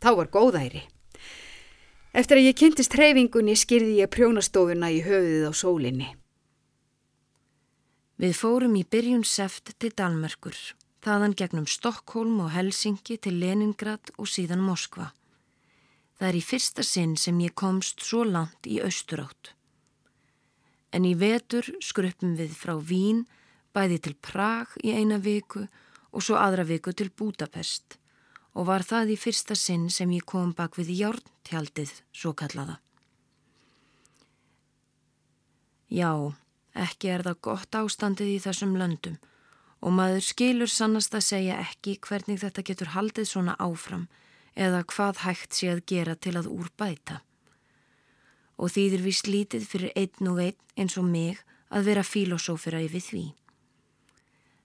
Þá 0.00 0.14
var 0.22 0.32
góðæri. 0.32 0.86
Eftir 2.10 2.40
að 2.40 2.48
ég 2.48 2.56
kynntist 2.58 2.94
hreyfingunni 2.98 3.52
skyrði 3.54 4.00
ég 4.00 4.10
prjónastofuna 4.10 4.88
í 4.90 4.98
höfuðið 5.04 5.44
á 5.46 5.52
sólinni. 5.54 6.08
Við 8.18 8.34
fórum 8.34 8.74
í 8.74 8.82
byrjun 8.82 9.22
seft 9.24 9.70
til 9.78 9.92
Dalmerkur, 9.94 10.56
þaðan 11.06 11.36
gegnum 11.38 11.68
Stokkólm 11.70 12.42
og 12.42 12.50
Helsingi 12.56 13.14
til 13.22 13.38
Leningrad 13.38 14.10
og 14.18 14.26
síðan 14.26 14.64
Moskva. 14.66 15.12
Það 16.18 16.28
er 16.32 16.40
í 16.40 16.42
fyrsta 16.44 16.84
sinn 16.84 17.14
sem 17.16 17.38
ég 17.46 17.54
komst 17.54 18.02
svo 18.02 18.26
langt 18.26 18.66
í 18.66 18.82
austurátt. 18.82 19.54
En 20.90 21.06
í 21.06 21.14
vetur 21.14 21.70
skruppum 21.78 22.34
við 22.34 22.58
frá 22.58 22.74
Vín, 22.74 23.22
bæði 23.70 24.02
til 24.02 24.16
Prag 24.18 24.74
í 24.82 24.98
eina 24.98 25.22
viku 25.22 25.68
og 26.10 26.26
svo 26.26 26.42
aðra 26.42 26.66
viku 26.66 26.90
til 26.90 27.14
Budapest 27.14 27.99
og 28.54 28.66
var 28.66 28.84
það 28.86 29.14
í 29.14 29.16
fyrsta 29.20 29.56
sinn 29.58 29.88
sem 29.90 30.10
ég 30.14 30.26
kom 30.26 30.52
bak 30.56 30.76
við 30.78 30.92
járntjaldið, 30.98 31.92
svo 32.12 32.32
kallaða. 32.34 32.78
Já, 35.90 36.34
ekki 36.74 37.10
er 37.10 37.24
það 37.26 37.42
gott 37.46 37.74
ástandið 37.74 38.36
í 38.36 38.38
þessum 38.42 38.76
löndum 38.78 39.18
og 39.80 39.94
maður 39.96 40.22
skilur 40.22 40.70
sannast 40.70 41.14
að 41.16 41.26
segja 41.26 41.56
ekki 41.62 41.96
hvernig 42.04 42.40
þetta 42.42 42.64
getur 42.68 42.92
haldið 42.94 43.30
svona 43.30 43.56
áfram 43.58 44.06
eða 44.54 44.82
hvað 44.92 45.22
hægt 45.24 45.56
sé 45.56 45.70
að 45.72 45.84
gera 45.88 46.14
til 46.14 46.36
að 46.36 46.50
úrbæta. 46.52 47.20
Og 48.60 48.74
þýðir 48.74 49.06
við 49.06 49.16
slítið 49.16 49.66
fyrir 49.66 49.94
einn 49.96 50.28
og 50.28 50.42
einn 50.44 50.58
eins 50.76 50.98
og 51.00 51.06
mig 51.08 51.40
að 51.70 51.86
vera 51.88 52.04
filosófira 52.04 52.82
yfir 52.84 53.06
því. 53.06 53.24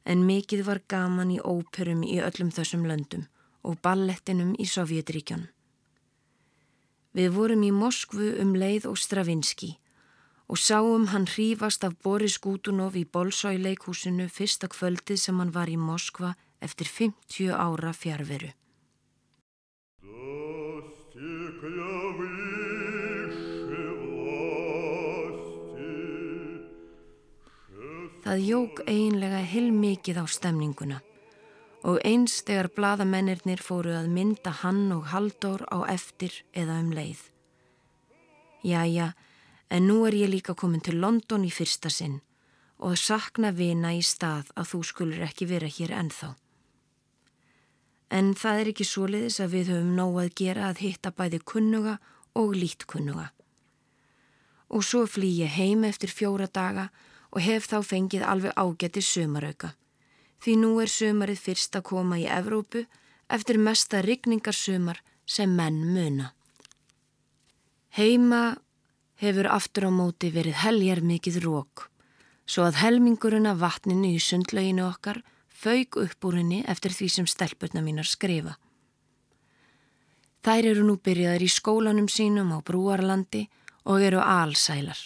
En 0.06 0.26
mikið 0.28 0.66
var 0.68 0.84
gaman 0.92 1.32
í 1.32 1.40
óperum 1.40 2.04
í 2.04 2.20
öllum 2.20 2.52
þessum 2.54 2.84
löndum 2.90 3.26
og 3.66 3.82
ballettinum 3.82 4.54
í 4.62 4.68
Sovjetríkjón. 4.70 5.48
Við 7.16 7.32
vorum 7.32 7.64
í 7.64 7.72
Moskvu 7.72 8.36
um 8.44 8.54
leið 8.60 8.90
og 8.92 9.00
Stravinski 9.00 9.76
og 10.52 10.60
sáum 10.62 11.08
hann 11.10 11.26
hrífast 11.26 11.84
af 11.88 11.96
Boris 12.04 12.38
Gudunov 12.38 12.98
í 13.00 13.06
Bolsói 13.06 13.56
leikhúsinu 13.58 14.28
fyrsta 14.30 14.70
kvöldið 14.70 15.18
sem 15.18 15.40
hann 15.42 15.54
var 15.56 15.72
í 15.72 15.78
Moskva 15.78 16.36
eftir 16.62 16.92
50 16.92 17.50
ára 17.56 17.94
fjárveru. 17.94 18.52
Það 28.26 28.40
jók 28.42 28.80
einlega 28.90 29.42
heilmikið 29.46 30.18
á 30.22 30.26
stemninguna 30.26 31.02
og 31.86 32.00
eins 32.02 32.40
þegar 32.42 32.72
bladamennirnir 32.74 33.62
fóru 33.62 33.94
að 33.94 34.10
mynda 34.10 34.52
hann 34.64 34.90
og 34.96 35.12
Halldór 35.12 35.68
á 35.70 35.86
eftir 35.94 36.34
eða 36.58 36.80
um 36.82 36.90
leið. 36.98 37.20
Jæja, 38.66 39.12
en 39.70 39.86
nú 39.86 40.00
er 40.08 40.18
ég 40.18 40.32
líka 40.34 40.56
komin 40.58 40.82
til 40.82 40.98
London 40.98 41.46
í 41.46 41.52
fyrsta 41.54 41.92
sinn 41.94 42.24
og 42.82 42.98
sakna 42.98 43.54
vina 43.54 43.94
í 43.94 44.02
stað 44.02 44.50
að 44.58 44.72
þú 44.72 44.82
skulur 44.90 45.28
ekki 45.28 45.46
vera 45.52 45.70
hér 45.70 45.94
ennþá. 46.00 46.34
En 48.10 48.34
það 48.34 48.60
er 48.62 48.74
ekki 48.74 48.90
svoleiðis 48.90 49.40
að 49.46 49.54
við 49.54 49.72
höfum 49.76 49.96
nóg 49.96 50.20
að 50.24 50.36
gera 50.42 50.68
að 50.72 50.84
hitta 50.88 51.14
bæði 51.14 51.44
kunnuga 51.46 51.96
og 52.34 52.58
lítkunnuga. 52.58 53.30
Og 54.74 54.82
svo 54.82 55.06
flý 55.06 55.30
ég 55.46 55.54
heim 55.54 55.86
eftir 55.86 56.10
fjóra 56.10 56.50
daga 56.50 56.90
og 57.30 57.42
hef 57.46 57.70
þá 57.70 57.82
fengið 57.86 58.26
alveg 58.26 58.58
ágætti 58.58 59.06
sömarauka 59.06 59.76
því 60.44 60.56
nú 60.62 60.72
er 60.84 60.92
sömarið 60.92 61.42
fyrst 61.48 61.76
að 61.78 61.88
koma 61.92 62.20
í 62.22 62.28
Evrópu 62.30 62.86
eftir 63.30 63.58
mesta 63.58 64.02
rigningarsömar 64.06 65.02
sem 65.26 65.56
menn 65.56 65.82
muna. 65.94 66.32
Heima 67.96 68.58
hefur 69.22 69.48
aftur 69.48 69.88
á 69.88 69.92
móti 69.92 70.30
verið 70.34 70.60
heljar 70.66 71.02
mikið 71.02 71.40
rók, 71.46 71.90
svo 72.46 72.68
að 72.68 72.82
helmingurinn 72.84 73.48
af 73.50 73.62
vatninu 73.64 74.12
í 74.14 74.20
sundlauginu 74.22 74.86
okkar 74.90 75.24
fauk 75.48 75.98
upp 76.04 76.28
úr 76.28 76.42
henni 76.42 76.62
eftir 76.68 76.94
því 76.94 77.10
sem 77.10 77.28
stelpurna 77.30 77.82
mínar 77.82 78.08
skrifa. 78.10 78.58
Þær 80.46 80.68
eru 80.76 80.84
nú 80.86 81.00
byrjaðar 81.02 81.42
í 81.42 81.50
skólanum 81.50 82.10
sínum 82.12 82.52
á 82.54 82.62
Brúarlandi 82.62 83.48
og 83.90 84.04
eru 84.04 84.20
alsælar. 84.22 85.00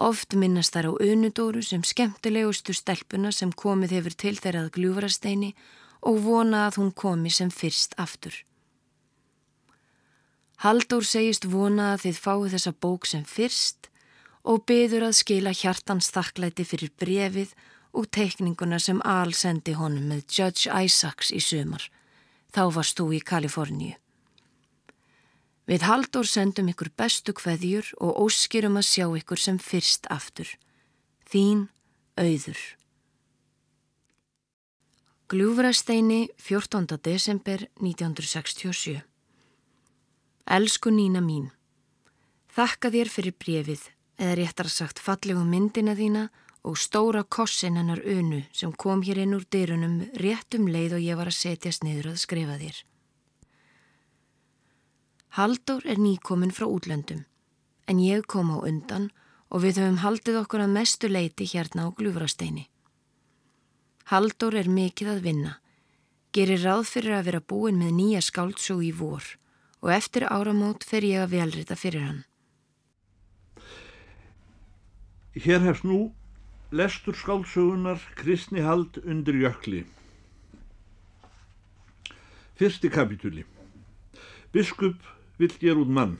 Oft 0.00 0.32
minnast 0.32 0.72
þær 0.72 0.86
á 0.88 0.92
unudóru 1.12 1.60
sem 1.60 1.82
skemmtilegustu 1.84 2.72
stelpuna 2.72 3.32
sem 3.36 3.50
komið 3.52 3.98
hefur 3.98 4.14
til 4.22 4.36
þeirrað 4.38 4.70
gljúfrasteini 4.78 5.50
og 6.08 6.22
vona 6.24 6.64
að 6.68 6.80
hún 6.80 6.94
komi 6.96 7.28
sem 7.28 7.50
fyrst 7.52 7.98
aftur. 8.00 8.32
Haldur 10.64 11.04
segist 11.04 11.44
vona 11.52 11.92
að 11.92 12.06
þið 12.06 12.22
fáið 12.24 12.54
þessa 12.54 12.72
bók 12.84 13.06
sem 13.08 13.24
fyrst 13.28 13.90
og 14.48 14.64
byður 14.68 15.10
að 15.10 15.18
skila 15.20 15.52
hjartans 15.56 16.08
þakklæti 16.14 16.64
fyrir 16.64 16.92
brefið 17.00 17.52
og 17.92 18.08
teikninguna 18.16 18.78
sem 18.80 19.00
Al 19.04 19.34
sendi 19.36 19.76
honum 19.76 20.08
með 20.12 20.24
Judge 20.32 20.68
Isaacs 20.84 21.32
í 21.32 21.40
sumar. 21.44 21.90
Þá 22.54 22.62
varst 22.76 22.96
þú 22.96 23.12
í 23.16 23.20
Kaliforníu. 23.20 23.96
Við 25.70 25.84
Haldur 25.86 26.26
sendum 26.26 26.66
ykkur 26.72 26.88
bestu 26.98 27.30
kveðjur 27.30 27.92
og 28.02 28.16
óskirum 28.24 28.80
að 28.80 28.88
sjá 28.88 29.04
ykkur 29.20 29.38
sem 29.38 29.58
fyrst 29.62 30.08
aftur. 30.10 30.48
Þín 31.30 31.68
auður. 32.18 32.58
Gljúfrasteini 35.30 36.24
14. 36.42 36.98
desember 36.98 37.62
1967 37.78 38.98
Elsku 40.50 40.90
Nína 40.90 41.22
mín, 41.22 41.52
þakka 42.50 42.90
þér 42.90 43.14
fyrir 43.14 43.38
brefið 43.38 43.86
eða 44.18 44.34
réttar 44.40 44.74
sagt 44.74 44.98
fallegu 44.98 45.46
myndina 45.46 45.94
þína 45.94 46.26
og 46.66 46.82
stóra 46.82 47.22
kossin 47.22 47.78
hennar 47.78 48.02
unu 48.02 48.42
sem 48.50 48.74
kom 48.74 49.06
hér 49.06 49.22
inn 49.22 49.38
úr 49.38 49.46
dyrunum 49.46 50.00
rétt 50.18 50.58
um 50.58 50.66
leið 50.66 50.98
og 50.98 51.06
ég 51.06 51.20
var 51.20 51.30
að 51.30 51.38
setjast 51.44 51.86
niður 51.86 52.16
að 52.16 52.24
skrifa 52.26 52.58
þér. 52.58 52.82
Haldur 55.38 55.84
er 55.86 56.00
nýkominn 56.02 56.50
frá 56.50 56.66
útlöndum, 56.66 57.22
en 57.86 57.98
ég 58.02 58.26
kom 58.26 58.50
á 58.50 58.58
undan 58.66 59.10
og 59.46 59.62
við 59.62 59.78
höfum 59.78 60.00
haldið 60.02 60.38
okkur 60.42 60.64
að 60.64 60.72
mestu 60.74 61.10
leiti 61.10 61.46
hérna 61.46 61.86
á 61.86 61.94
glúfrasteini. 61.94 62.64
Haldur 64.10 64.56
er 64.58 64.66
mikið 64.66 65.12
að 65.12 65.20
vinna, 65.28 65.52
gerir 66.34 66.64
ráð 66.64 66.88
fyrir 66.90 67.14
að 67.14 67.28
vera 67.28 67.40
búin 67.52 67.78
með 67.78 67.92
nýja 67.98 68.22
skáldsug 68.26 68.82
í 68.82 68.90
vor 68.90 69.22
og 69.80 69.92
eftir 69.94 70.26
áramót 70.26 70.82
fer 70.84 71.06
ég 71.06 71.22
að 71.22 71.36
velrita 71.36 71.78
fyrir 71.78 72.02
hann. 72.08 72.24
Hér 75.38 75.62
hefst 75.62 75.86
nú 75.86 76.10
lestur 76.74 77.14
skáldsögunar 77.14 78.02
Kristni 78.18 78.66
Hald 78.66 78.98
undir 79.06 79.38
jökli. 79.38 79.84
Fyrsti 82.58 82.90
kapitúli. 82.90 83.46
Biskup 84.52 84.98
vill 85.40 85.56
gera 85.60 85.80
út 85.80 85.88
mann. 85.88 86.18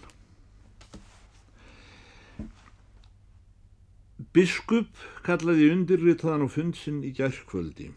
Biskup 4.32 5.02
kallaði 5.26 5.68
undirritaðan 5.74 6.46
á 6.46 6.48
fundsinn 6.48 7.02
í 7.04 7.10
gærkvöldi. 7.18 7.90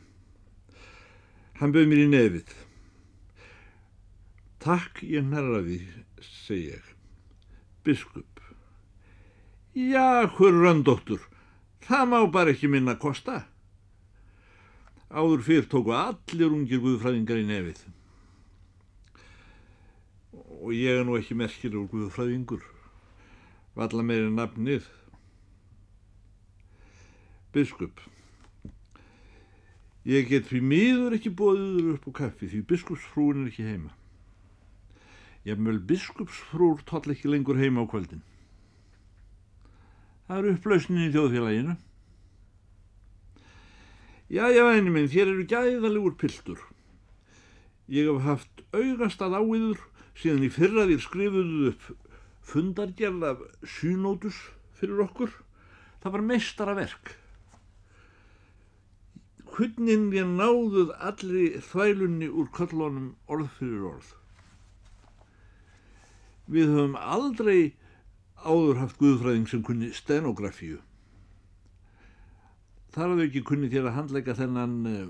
Hann 1.62 1.72
bauð 1.76 1.88
mér 1.88 2.04
í 2.04 2.10
nefið. 2.12 2.52
Takk 4.64 5.04
ég 5.08 5.24
nærraði, 5.30 5.80
segi 6.44 6.74
ég. 6.74 6.92
Biskup. 7.88 8.44
Já, 9.74 10.28
hver 10.36 10.60
röndóttur, 10.60 11.24
það 11.88 12.06
má 12.12 12.20
bara 12.32 12.54
ekki 12.54 12.70
minna 12.72 12.98
kosta. 13.00 13.46
Áður 15.14 15.44
fyrr 15.46 15.68
tóku 15.72 15.94
allir 15.96 16.52
ungir 16.52 16.82
guðfræðingar 16.84 17.44
í 17.44 17.48
nefið 17.48 17.84
og 20.64 20.72
ég 20.72 20.96
er 20.96 21.04
nú 21.04 21.18
ekki 21.20 21.36
merkilegur 21.36 21.90
guðfræðingur. 21.92 22.64
Valla 23.76 24.04
meiri 24.06 24.30
nafnið. 24.32 24.88
Biskup. 27.54 28.00
Ég 30.08 30.30
get 30.32 30.48
fyrir 30.48 30.64
miður 30.68 31.18
ekki 31.18 31.32
bóðið 31.36 31.94
upp 31.94 32.08
á 32.08 32.12
kaffi 32.24 32.50
því 32.52 32.64
biskupsfrúin 32.72 33.44
er 33.44 33.52
ekki 33.52 33.68
heima. 33.68 33.92
Ég 35.44 35.60
möl 35.60 35.82
biskupsfrúr 35.84 36.84
toll 36.88 37.12
ekki 37.12 37.32
lengur 37.32 37.60
heima 37.60 37.84
á 37.84 37.86
kvöldin. 37.92 38.24
Það 40.28 40.38
eru 40.40 40.54
upplausnin 40.56 41.08
í 41.10 41.14
þjóðfélaginu. 41.14 41.76
Já 44.34 44.46
já 44.50 44.64
einu 44.72 44.92
minn 44.92 45.12
þér 45.12 45.34
eru 45.34 45.48
gæðalegur 45.52 46.16
piltur. 46.20 46.62
Ég 47.92 48.08
hef 48.08 48.24
haft 48.24 48.64
augast 48.72 49.22
að 49.22 49.36
áiður 49.44 49.84
síðan 50.20 50.46
í 50.48 50.52
fyrra 50.54 50.88
þér 50.90 51.04
skrifuðu 51.04 51.74
upp 51.74 51.90
fundargerð 52.44 53.28
af 53.32 53.44
synótus 53.80 54.40
fyrir 54.78 55.06
okkur. 55.08 55.36
Það 56.04 56.18
var 56.18 56.26
meistara 56.34 56.78
verk 56.78 57.18
hvernig 59.54 60.16
ég 60.18 60.30
náðuð 60.34 60.92
allri 60.98 61.46
þvælunni 61.62 62.30
úr 62.32 62.50
köllunum 62.56 63.12
orð 63.30 63.52
fyrir 63.60 63.84
orð. 63.92 64.08
Við 66.50 66.74
höfum 66.74 66.98
aldrei 66.98 67.76
áður 68.44 68.82
haft 68.82 68.98
guðfræðing 69.00 69.46
sem 69.52 69.62
kunni 69.66 69.92
stenografíu. 69.96 70.80
Þar 72.94 73.14
hafðu 73.14 73.28
ekki 73.28 73.46
kunni 73.46 73.70
þér 73.74 73.92
að 73.92 73.98
handleika 74.00 74.36
þennan 74.38 74.76
uh, 74.90 75.06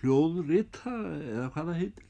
hljóðrita 0.00 0.96
eða 1.30 1.48
hvað 1.54 1.70
það 1.70 1.80
heitir 1.84 2.09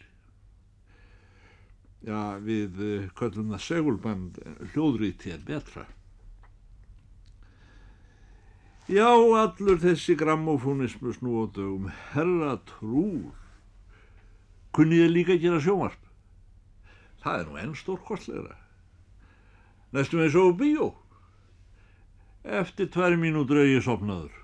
já, 2.07 2.21
við 2.45 2.83
eh, 2.85 3.09
köllum 3.19 3.55
það 3.55 3.65
segulband 3.67 4.39
hljóðríti 4.73 5.35
er 5.35 5.43
betra. 5.47 5.87
Já, 8.91 9.07
allur 9.07 9.79
þessi 9.79 10.17
grammofónismus 10.19 11.21
nú 11.23 11.37
á 11.41 11.45
dögum, 11.55 11.93
herra 12.11 12.57
trúr, 12.67 13.31
kunniði 14.75 15.13
líka 15.13 15.37
að 15.37 15.45
gera 15.45 15.61
sjómarp. 15.63 16.09
Það 17.23 17.39
er 17.39 17.47
nú 17.47 17.61
enn 17.61 17.77
stórkostlegra. 17.79 18.57
Næstum 19.95 20.25
eins 20.25 20.35
og 20.39 20.59
bíó. 20.59 20.91
Eftir 22.43 22.91
tvær 22.91 23.15
mínútur 23.21 23.63
auðið 23.63 23.83
sopnaður. 23.87 24.37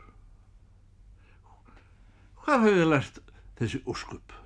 Hvað 2.44 2.66
hefur 2.68 2.82
þið 2.82 2.90
lært 2.92 3.22
þessi 3.58 3.80
ósköp? 3.90 4.36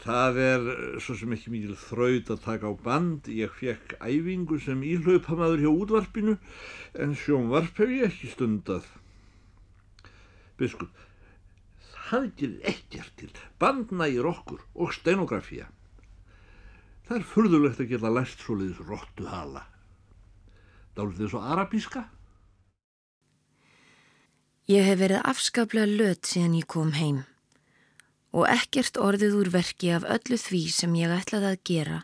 Það 0.00 0.38
er 0.40 0.62
svo 1.04 1.14
sem 1.18 1.32
ekki 1.36 1.50
mikil 1.52 1.74
þraut 1.76 2.30
að 2.32 2.44
taka 2.46 2.70
á 2.72 2.74
band. 2.84 3.28
Ég 3.28 3.52
fekk 3.52 3.98
æfingu 4.00 4.56
sem 4.64 4.80
íhlaupamaður 4.86 5.60
hjá 5.60 5.70
útvarpinu 5.70 6.36
en 6.96 7.12
sjónvarp 7.20 7.76
hef 7.82 7.92
ég 7.92 8.06
ekki 8.08 8.30
stundað. 8.32 8.86
Biskup, 10.60 10.92
það 12.08 12.30
gerir 12.40 12.70
ekkert 12.72 13.12
til. 13.20 13.32
Bandnægir 13.60 14.28
okkur 14.30 14.64
og 14.74 14.94
stenografía. 14.96 15.68
Það 17.04 17.18
er 17.18 17.28
furðulegt 17.34 17.82
að 17.84 17.92
geta 17.92 18.12
læst 18.14 18.40
svo 18.44 18.56
leiðis 18.56 18.80
róttu 18.88 19.28
hala. 19.28 19.66
Dálur 20.96 21.16
þið 21.18 21.32
svo 21.34 21.42
arabíska? 21.44 22.06
Ég 24.70 24.86
hef 24.86 25.00
verið 25.00 25.26
afskaplega 25.28 25.90
lött 25.90 26.30
síðan 26.30 26.56
ég 26.60 26.68
kom 26.70 26.94
heim 26.96 27.24
og 28.30 28.46
ekkert 28.50 28.98
orðið 29.00 29.36
úr 29.40 29.50
verki 29.54 29.90
af 29.94 30.06
öllu 30.06 30.38
því 30.38 30.62
sem 30.70 30.94
ég 30.98 31.12
ætlaði 31.14 31.50
að 31.50 31.62
gera 31.66 32.00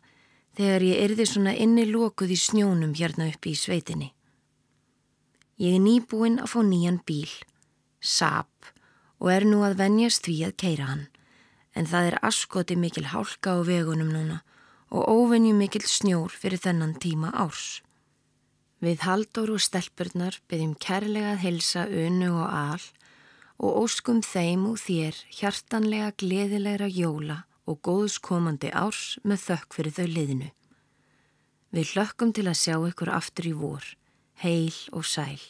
þegar 0.57 0.87
ég 0.87 1.03
erði 1.05 1.27
svona 1.29 1.53
inni 1.55 1.85
lókuð 1.89 2.33
í 2.33 2.39
snjónum 2.41 2.95
hérna 2.97 3.29
uppi 3.31 3.53
í 3.53 3.61
sveitinni. 3.61 4.11
Ég 5.61 5.77
er 5.77 5.85
nýbúinn 5.85 6.41
að 6.43 6.53
fá 6.53 6.61
nýjan 6.65 7.01
bíl, 7.09 7.31
Saab, 8.01 8.73
og 9.21 9.31
er 9.33 9.47
nú 9.49 9.63
að 9.65 9.79
venjast 9.81 10.27
því 10.27 10.37
að 10.49 10.57
keira 10.63 10.89
hann, 10.91 11.07
en 11.77 11.89
það 11.89 12.11
er 12.11 12.19
askoti 12.29 12.77
mikil 12.77 13.07
hálka 13.13 13.57
á 13.57 13.61
vegunum 13.65 14.13
núna 14.13 14.43
og 14.91 15.09
óvenju 15.11 15.55
mikil 15.57 15.83
snjór 15.83 16.33
fyrir 16.33 16.61
þennan 16.63 16.95
tíma 17.03 17.33
árs. 17.35 17.81
Við 18.81 19.03
Haldur 19.07 19.55
og 19.57 19.63
Stelpurnar 19.65 20.39
byggjum 20.49 20.77
kærlega 20.81 21.35
að 21.35 21.43
helsa 21.47 21.87
önu 21.89 22.29
og 22.37 22.47
all 22.47 22.85
og 23.57 23.87
óskum 23.87 24.21
þeim 24.25 24.67
og 24.71 24.79
þér 24.83 25.19
hjartanlega 25.33 26.13
gleðilegra 26.21 26.89
jóla 26.93 27.43
og 27.67 27.81
góðs 27.83 28.19
komandi 28.23 28.71
árs 28.71 29.17
með 29.25 29.43
þökk 29.47 29.77
fyrir 29.79 29.97
þau 29.97 30.09
liðinu. 30.13 30.51
Við 31.75 31.93
hlökkum 31.95 32.33
til 32.37 32.47
að 32.47 32.61
sjá 32.61 32.77
ykkur 32.77 33.11
aftur 33.13 33.49
í 33.49 33.55
vor, 33.57 33.85
heil 34.45 34.77
og 34.93 35.07
sæl. 35.09 35.41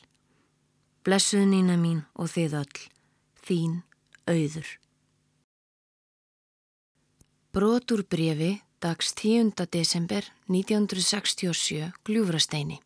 Blessuð 1.06 1.46
nýna 1.50 1.76
mín 1.78 2.04
og 2.14 2.30
þið 2.32 2.56
öll, 2.62 2.80
þín 3.46 3.76
auður. 4.26 4.70
Brotur 7.54 8.02
brefi 8.04 8.56
dags 8.82 9.14
10. 9.16 9.54
desember 9.72 10.26
1967 10.52 11.92
Gljúfrasteini. 12.04 12.80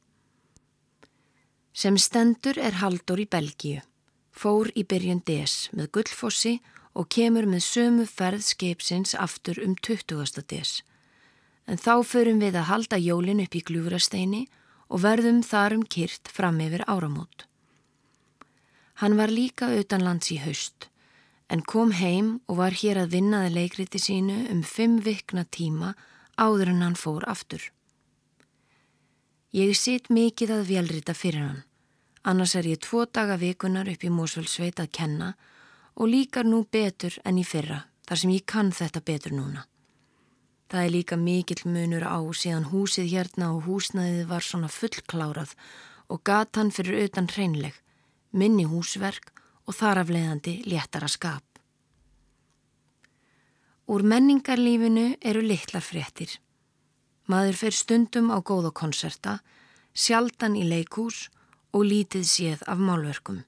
Sem 1.72 1.96
stendur 1.98 2.58
er 2.58 2.76
Haldur 2.82 3.20
í 3.22 3.28
Belgíu 3.30 3.80
fór 4.32 4.70
í 4.74 4.84
byrjun 4.84 5.22
des 5.26 5.68
með 5.72 5.90
Guldfossi 5.96 6.58
og 6.94 7.08
kemur 7.14 7.46
með 7.46 7.64
sömu 7.66 8.06
ferð 8.06 8.44
skeipsins 8.46 9.14
aftur 9.14 9.60
um 9.64 9.76
20. 9.76 10.42
des. 10.50 10.80
En 11.66 11.78
þá 11.78 12.02
förum 12.02 12.40
við 12.42 12.58
að 12.58 12.70
halda 12.70 12.98
jólin 12.98 13.42
upp 13.44 13.54
í 13.54 13.62
gljúrasteini 13.62 14.46
og 14.90 15.04
verðum 15.04 15.42
þarum 15.46 15.84
kyrt 15.86 16.28
fram 16.28 16.58
yfir 16.60 16.82
áramót. 16.90 17.46
Hann 19.00 19.16
var 19.16 19.30
líka 19.32 19.70
utanlands 19.80 20.32
í 20.34 20.40
haust 20.42 20.90
en 21.50 21.62
kom 21.66 21.90
heim 21.98 22.38
og 22.46 22.60
var 22.60 22.74
hér 22.78 23.00
að 23.02 23.14
vinnaði 23.16 23.54
leikriti 23.56 23.98
sínu 23.98 24.44
um 24.52 24.62
fimm 24.62 25.00
vikna 25.02 25.44
tíma 25.50 25.94
áður 26.38 26.74
en 26.74 26.84
hann 26.84 26.98
fór 26.98 27.26
aftur. 27.28 27.62
Ég 29.50 29.74
sitt 29.74 30.10
mikið 30.14 30.52
að 30.54 30.68
velrita 30.68 31.14
fyrir 31.16 31.42
hann, 31.42 31.62
annars 32.22 32.54
er 32.54 32.68
ég 32.68 32.80
tvo 32.84 33.06
daga 33.06 33.38
vikunar 33.40 33.88
upp 33.88 34.04
í 34.04 34.12
Mósvöldsveit 34.12 34.80
að 34.82 34.92
kenna 34.92 35.32
og 35.96 36.10
líkar 36.12 36.46
nú 36.48 36.64
betur 36.70 37.16
enn 37.24 37.40
í 37.40 37.44
fyrra 37.46 37.84
þar 38.08 38.20
sem 38.22 38.32
ég 38.34 38.46
kann 38.46 38.72
þetta 38.72 39.00
betur 39.00 39.36
núna. 39.36 39.64
Það 40.70 40.84
er 40.84 40.94
líka 40.94 41.16
mikill 41.16 41.64
munur 41.66 42.04
á 42.06 42.20
síðan 42.36 42.68
húsið 42.70 43.10
hérna 43.10 43.50
og 43.54 43.64
húsnaðið 43.66 44.26
var 44.30 44.44
svona 44.46 44.70
fullklárað 44.70 45.54
og 46.10 46.22
gatan 46.24 46.70
fyrir 46.70 47.06
utan 47.06 47.26
hreinleg, 47.30 47.74
minni 48.30 48.66
húsverk 48.68 49.32
og 49.66 49.74
þar 49.74 50.04
af 50.04 50.12
leiðandi 50.14 50.60
léttara 50.66 51.08
skap. 51.10 51.44
Úr 53.90 54.06
menningarlífinu 54.06 55.16
eru 55.20 55.42
litlar 55.42 55.82
fréttir. 55.82 56.36
Maður 57.26 57.56
fer 57.58 57.74
stundum 57.74 58.30
á 58.30 58.38
góða 58.38 58.70
konserta, 58.70 59.40
sjaldan 59.94 60.54
í 60.54 60.62
leikús 60.66 61.26
og 61.26 61.39
lítið 61.78 62.24
séð 62.26 62.62
af 62.66 62.80
málverkum. 62.82 63.44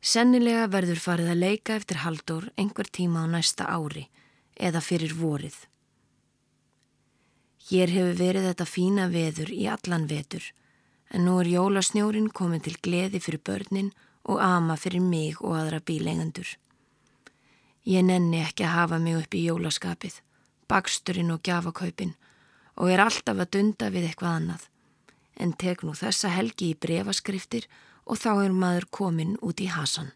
Sennilega 0.00 0.64
verður 0.72 0.98
farið 0.98 1.28
að 1.34 1.42
leika 1.42 1.74
eftir 1.76 2.00
haldur 2.02 2.48
einhver 2.56 2.88
tíma 2.88 3.22
á 3.22 3.26
næsta 3.28 3.68
ári 3.68 4.08
eða 4.56 4.80
fyrir 4.80 5.12
vorið. 5.14 5.54
Hér 7.68 7.92
hefur 7.92 8.16
verið 8.18 8.48
þetta 8.48 8.66
fína 8.66 9.06
veður 9.12 9.52
í 9.52 9.68
allan 9.68 10.08
vetur 10.08 10.48
en 11.12 11.28
nú 11.28 11.36
er 11.42 11.52
jólasnjórin 11.52 12.32
komin 12.32 12.64
til 12.64 12.74
gleði 12.80 13.20
fyrir 13.20 13.44
börnin 13.44 13.92
og 14.24 14.40
ama 14.40 14.80
fyrir 14.80 15.04
mig 15.04 15.36
og 15.44 15.60
aðra 15.60 15.84
bílengandur. 15.84 16.48
Ég 17.84 18.02
nenni 18.08 18.40
ekki 18.40 18.64
að 18.64 18.76
hafa 18.78 18.98
mig 18.98 19.20
upp 19.20 19.34
í 19.36 19.44
jólaskapið, 19.44 20.20
baksturinn 20.66 21.34
og 21.36 21.44
gjafakaupin 21.44 22.16
og 22.80 22.88
er 22.88 23.04
alltaf 23.04 23.36
að 23.36 23.52
dunda 23.52 23.92
við 23.92 24.08
eitthvað 24.08 24.38
annað 24.40 24.71
en 25.36 25.52
tek 25.52 25.82
nú 25.82 25.94
þessa 25.96 26.30
helgi 26.32 26.72
í 26.72 26.78
brevaskriftir 26.78 27.68
og 28.04 28.18
þá 28.18 28.32
er 28.44 28.56
maður 28.56 28.88
komin 28.90 29.36
út 29.40 29.60
í 29.62 29.68
hasan. 29.70 30.12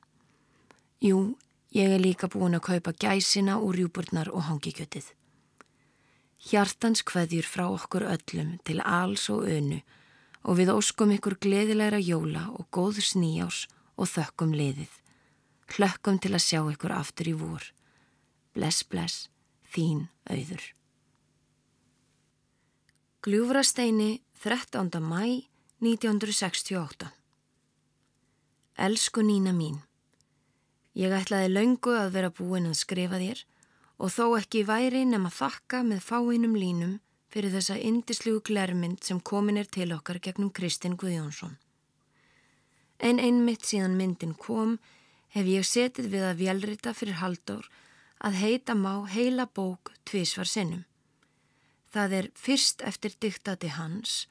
Jú, 1.01 1.37
ég 1.71 1.93
er 1.97 2.03
líka 2.03 2.29
búin 2.33 2.57
að 2.59 2.67
kaupa 2.71 2.93
gæsina 2.93 3.59
úr 3.61 3.79
rjúburnar 3.79 4.33
og 4.33 4.47
hangikjötið. 4.49 5.13
Hjartans 6.47 7.03
hveðjur 7.07 7.49
frá 7.49 7.67
okkur 7.69 8.07
öllum 8.07 8.57
til 8.65 8.81
alls 8.85 9.29
og 9.33 9.49
önu 9.49 9.81
og 10.47 10.61
við 10.61 10.71
óskum 10.71 11.11
ykkur 11.17 11.39
gleðilegra 11.43 11.99
jóla 11.99 12.47
og 12.55 12.69
góðs 12.71 13.17
nýjás 13.19 13.65
og 13.97 14.13
þökkum 14.13 14.55
liðið. 14.55 14.93
Hlökkum 15.75 16.21
til 16.23 16.37
að 16.37 16.45
sjá 16.47 16.61
ykkur 16.71 16.95
aftur 16.95 17.33
í 17.33 17.35
vor. 17.35 17.65
Bless, 18.55 18.85
bless, 18.87 19.29
þín 19.75 20.07
auður. 20.31 20.76
Gljúfrasteini 23.27 24.21
13. 24.43 25.01
mæ 25.01 25.43
1968 25.81 27.07
Elsku 28.79 29.21
Nína 29.27 29.51
mín, 29.51 29.81
ég 30.95 31.11
ætlaði 31.11 31.49
laungu 31.51 31.97
að 31.99 32.13
vera 32.15 32.31
búin 32.31 32.71
að 32.71 32.79
skrifa 32.79 33.19
þér 33.19 33.43
og 33.99 34.15
þó 34.15 34.25
ekki 34.39 34.63
væri 34.71 35.03
nema 35.11 35.35
þakka 35.35 35.83
með 35.91 36.07
fáinum 36.07 36.55
línum 36.55 36.95
fyrir 37.35 37.51
þessa 37.57 37.81
indislugu 37.91 38.47
glermynd 38.47 39.03
sem 39.03 39.19
komin 39.19 39.59
er 39.59 39.67
til 39.75 39.91
okkar 39.99 40.23
gegnum 40.23 40.55
Kristinn 40.55 40.95
Guðjónsson. 40.95 41.59
En 43.03 43.19
einmitt 43.19 43.67
síðan 43.67 43.99
myndin 43.99 44.39
kom 44.39 44.79
hef 45.35 45.51
ég 45.51 45.67
setið 45.67 46.13
við 46.15 46.31
að 46.31 46.45
vélrita 46.45 46.95
fyrir 46.95 47.19
haldur 47.19 47.67
að 48.23 48.39
heita 48.45 48.79
má 48.79 49.03
heila 49.11 49.51
bók 49.51 49.97
tvísvar 50.07 50.47
sinnum. 50.47 50.87
Það 51.93 52.17
er 52.19 52.31
fyrst 52.35 52.83
eftir 52.83 53.15
diktati 53.21 53.71
hans 53.75 54.27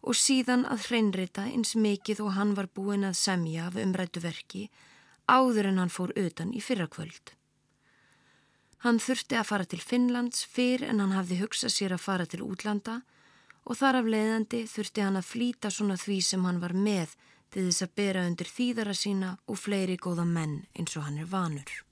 og 0.00 0.16
síðan 0.16 0.64
að 0.70 0.86
hreinrita 0.88 1.44
eins 1.48 1.74
mikið 1.76 2.22
og 2.24 2.32
hann 2.36 2.54
var 2.56 2.70
búin 2.72 3.04
að 3.04 3.18
semja 3.20 3.66
af 3.68 3.76
umrættu 3.80 4.22
verki 4.24 4.68
áður 5.28 5.70
en 5.70 5.80
hann 5.82 5.92
fór 5.92 6.14
utan 6.16 6.54
í 6.56 6.62
fyrrakvöld. 6.64 7.34
Hann 8.80 9.00
þurfti 9.02 9.36
að 9.36 9.48
fara 9.50 9.66
til 9.68 9.82
Finnlands 9.84 10.46
fyrr 10.48 10.86
en 10.88 11.02
hann 11.02 11.12
hafði 11.12 11.42
hugsað 11.42 11.74
sér 11.74 11.94
að 11.96 12.06
fara 12.06 12.26
til 12.26 12.40
útlanda 12.46 13.02
og 13.68 13.76
þar 13.76 14.00
af 14.00 14.08
leiðandi 14.14 14.62
þurfti 14.70 15.04
hann 15.04 15.20
að 15.20 15.28
flýta 15.28 15.70
svona 15.70 15.98
því 16.00 16.18
sem 16.24 16.48
hann 16.48 16.62
var 16.64 16.72
með 16.72 17.12
til 17.52 17.66
þess 17.66 17.84
að 17.84 17.94
bera 18.00 18.24
undir 18.30 18.48
þýðara 18.48 18.96
sína 18.96 19.36
og 19.50 19.60
fleiri 19.60 19.98
góða 20.00 20.24
menn 20.24 20.62
eins 20.72 20.96
og 20.96 21.04
hann 21.06 21.20
er 21.20 21.28
vanur. 21.28 21.89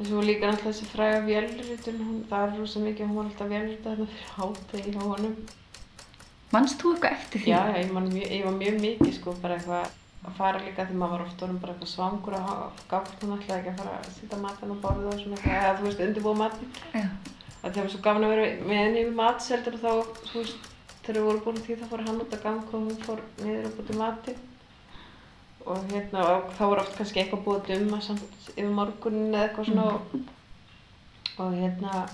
Þessu 0.00 0.16
var 0.16 0.24
líka 0.24 0.46
alltaf 0.48 0.64
þessi 0.64 0.86
fræga 0.88 1.16
vélritun, 1.26 2.04
það 2.30 2.44
er 2.46 2.54
rosa 2.56 2.80
mikið, 2.80 3.08
hún 3.10 3.18
var 3.18 3.26
alltaf 3.28 3.50
vélritað 3.50 3.90
þarna 3.90 4.06
fyrir 4.12 4.30
hátegi 4.38 4.94
hjá 4.94 5.02
honum. 5.04 5.34
Mannst 6.54 6.80
þú 6.80 6.94
eitthvað 6.94 7.16
eftir 7.18 7.42
því? 7.42 7.50
Já, 7.52 7.58
ég, 7.76 7.92
man, 7.92 8.08
ég 8.16 8.46
var 8.46 8.56
mjög 8.56 8.78
mikið 8.80 9.12
sko, 9.18 9.34
bara 9.42 9.58
eitthvað 9.58 9.98
að 10.24 10.38
fara 10.38 10.62
líka 10.64 10.86
því 10.88 10.96
maður 11.02 11.14
var 11.18 11.26
ofta 11.26 11.46
orðin 11.46 11.60
bara 11.60 11.74
eitthvað 11.74 11.92
svangur 11.92 12.38
og 12.40 12.80
gátt 12.88 13.12
hún 13.20 13.36
alltaf 13.36 13.54
ekki 13.58 13.74
að 13.74 13.78
fara 13.82 13.98
að 13.98 14.10
sýta 14.16 14.40
matinn 14.40 14.72
og 14.72 14.82
borða 14.86 15.12
og 15.12 15.20
svona 15.20 15.36
eitthvað, 15.36 15.60
eða 15.60 15.76
þú 15.76 15.88
veist, 15.90 16.02
undirbúa 16.06 16.36
matinn. 16.40 16.74
Já. 16.96 17.06
Það 17.60 17.80
var 17.82 17.92
svo 17.92 18.04
gafn 18.08 18.24
að 18.24 18.34
vera 18.34 18.50
með 18.64 18.80
henni 18.80 19.04
yfir 19.04 19.16
matseldur 19.20 19.76
og 19.76 19.84
þá, 19.84 20.20
þú 20.30 20.40
veist, 20.40 20.70
þegar 21.04 21.20
við 21.20 21.28
vorum 21.28 21.44
búin 21.44 21.64
því 21.66 21.76
þá 21.76 21.88
fór 21.92 22.06
hann 22.08 22.24
út 22.24 22.36
að 22.38 22.46
ganga 22.48 22.72
og 22.72 22.88
hún 22.88 23.02
fór 23.04 23.22
niður 23.44 23.68
og 23.68 23.80
búin 23.80 24.00
matinn 24.00 24.46
og 25.66 25.84
hérna 25.90 26.24
og 26.24 26.52
þá 26.56 26.62
voru 26.64 26.82
oft 26.84 26.96
kannski 26.98 27.22
eitthvað 27.22 27.44
búið 27.46 27.74
um 27.76 27.94
að 27.96 28.06
samt 28.06 28.48
yfir 28.54 28.72
morgunin 28.76 29.34
eða 29.34 29.42
eitthvað 29.48 29.68
svona 29.68 29.86
mm. 29.98 30.24
og, 31.36 31.54
hérna 31.58 32.06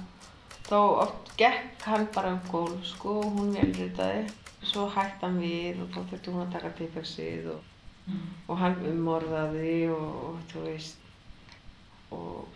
þá 0.66 0.76
oft 1.04 1.32
gekk 1.38 1.86
hann 1.86 2.08
bara 2.14 2.34
um 2.34 2.42
gól 2.50 2.74
sko 2.84 3.20
og 3.22 3.38
hún 3.38 3.54
velritaði 3.54 4.26
svo 4.66 4.88
hætti 4.90 5.22
hann 5.22 5.40
við 5.42 5.82
og 5.84 5.90
þá 5.94 6.00
þurfti 6.10 6.34
hún 6.34 6.44
að 6.46 6.54
taka 6.56 6.74
pipaksið 6.80 7.50
og, 7.54 7.72
mm. 8.06 8.28
og 8.48 8.62
hann 8.64 8.78
umorðaði 8.90 9.74
og, 9.94 10.12
og 10.30 10.44
þú 10.52 10.66
veist 10.66 11.02
og 12.16 12.55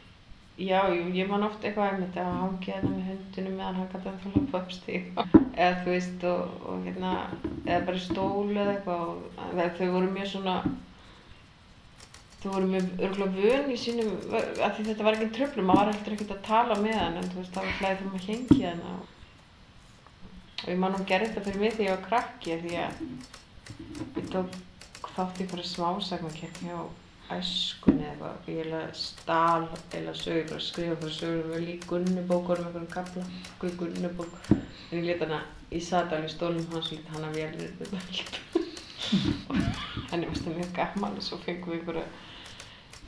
já, 0.60 0.80
jú, 0.92 1.08
ég 1.16 1.28
man 1.30 1.46
oft 1.46 1.64
eitthvað 1.64 1.94
um 1.94 2.02
þetta 2.04 2.26
að 2.26 2.38
hangja 2.42 2.74
hérna 2.76 2.90
með 2.92 3.08
hundinu 3.10 3.54
meðan 3.54 3.78
hann 3.78 3.88
gæti 3.94 4.10
að 4.10 4.20
falla 4.24 4.42
upp 4.42 4.56
uppstík 4.60 5.06
eða 5.16 5.78
þú 5.80 5.94
veist 5.94 6.26
og 6.30 6.84
hérna 6.84 7.12
eða 7.64 7.80
bara 7.88 8.00
í 8.00 8.04
stólu 8.04 8.60
eða 8.60 8.74
eitthvað 8.76 9.78
þau 9.78 9.90
voru 9.94 10.12
mjög 10.12 10.30
svona 10.34 10.56
þú 12.42 12.52
voru 12.54 12.70
mjög 12.74 13.02
örgulega 13.08 13.36
vun 13.36 13.72
í 13.72 13.78
sínum 13.80 14.12
af 14.36 14.76
því 14.76 14.86
þetta 14.90 15.06
var 15.08 15.16
ekki 15.16 15.32
tröflum, 15.36 15.66
maður 15.70 15.80
var 15.80 15.94
heldur 15.94 16.16
ekkert 16.16 16.36
að 16.36 16.46
tala 16.50 16.78
með 16.80 16.96
hann 17.00 17.18
en 17.20 17.32
þú 17.32 17.40
veist 17.40 17.56
þá 17.56 17.60
var 17.64 17.76
hlæðið 17.80 17.98
fyrir 17.98 18.12
maður 18.12 18.22
að 18.22 18.30
hengja 18.30 18.70
hann 18.70 18.86
og 18.90 20.68
ég 20.68 20.80
man 20.80 20.96
hún 20.96 21.08
gerði 21.08 21.28
þetta 21.30 21.44
fyrir 21.48 21.62
mig 21.64 21.76
þegar 21.76 21.88
ég 21.88 21.94
var 21.96 22.08
krakki 22.08 22.58
því 22.64 22.80
að 22.84 23.04
ég 24.20 24.32
tók 24.32 24.58
þátt 25.14 25.40
í 25.40 25.48
fyrir 25.52 25.68
smásagmakett 25.68 26.60
hjá 26.64 26.76
æskunni 27.36 28.06
eða 28.10 28.32
eitthvað 28.32 28.58
ég 28.58 28.98
stál 28.98 29.68
eða 29.98 30.14
sögur 30.18 30.48
bara 30.50 30.66
skrifa 30.66 30.96
fyrir 31.02 31.16
sögur 31.18 31.54
og 31.56 31.66
lík 31.66 31.86
gunnubókur 31.90 32.62
um 32.62 32.66
einhvern 32.70 32.90
kapla 32.94 33.24
guð 33.60 33.76
gunnubók. 33.82 34.34
En 34.50 34.98
ég 34.98 35.06
leta 35.06 35.28
hana 35.28 35.42
í 35.70 35.80
sadal 35.84 36.24
í 36.26 36.32
stólum 36.32 36.66
hans 36.72 36.90
og 36.90 36.98
leta 36.98 37.16
hana 37.16 37.32
velrið 37.36 37.78
þetta 37.78 38.60
og 39.50 39.56
henni 40.10 40.28
varst 40.30 40.46
það 40.46 40.58
mjög 40.58 40.74
gaman 40.76 41.18
og 41.18 41.24
svo 41.24 41.38
fengum 41.44 41.72
við 41.72 41.80
einhverja 41.80 42.06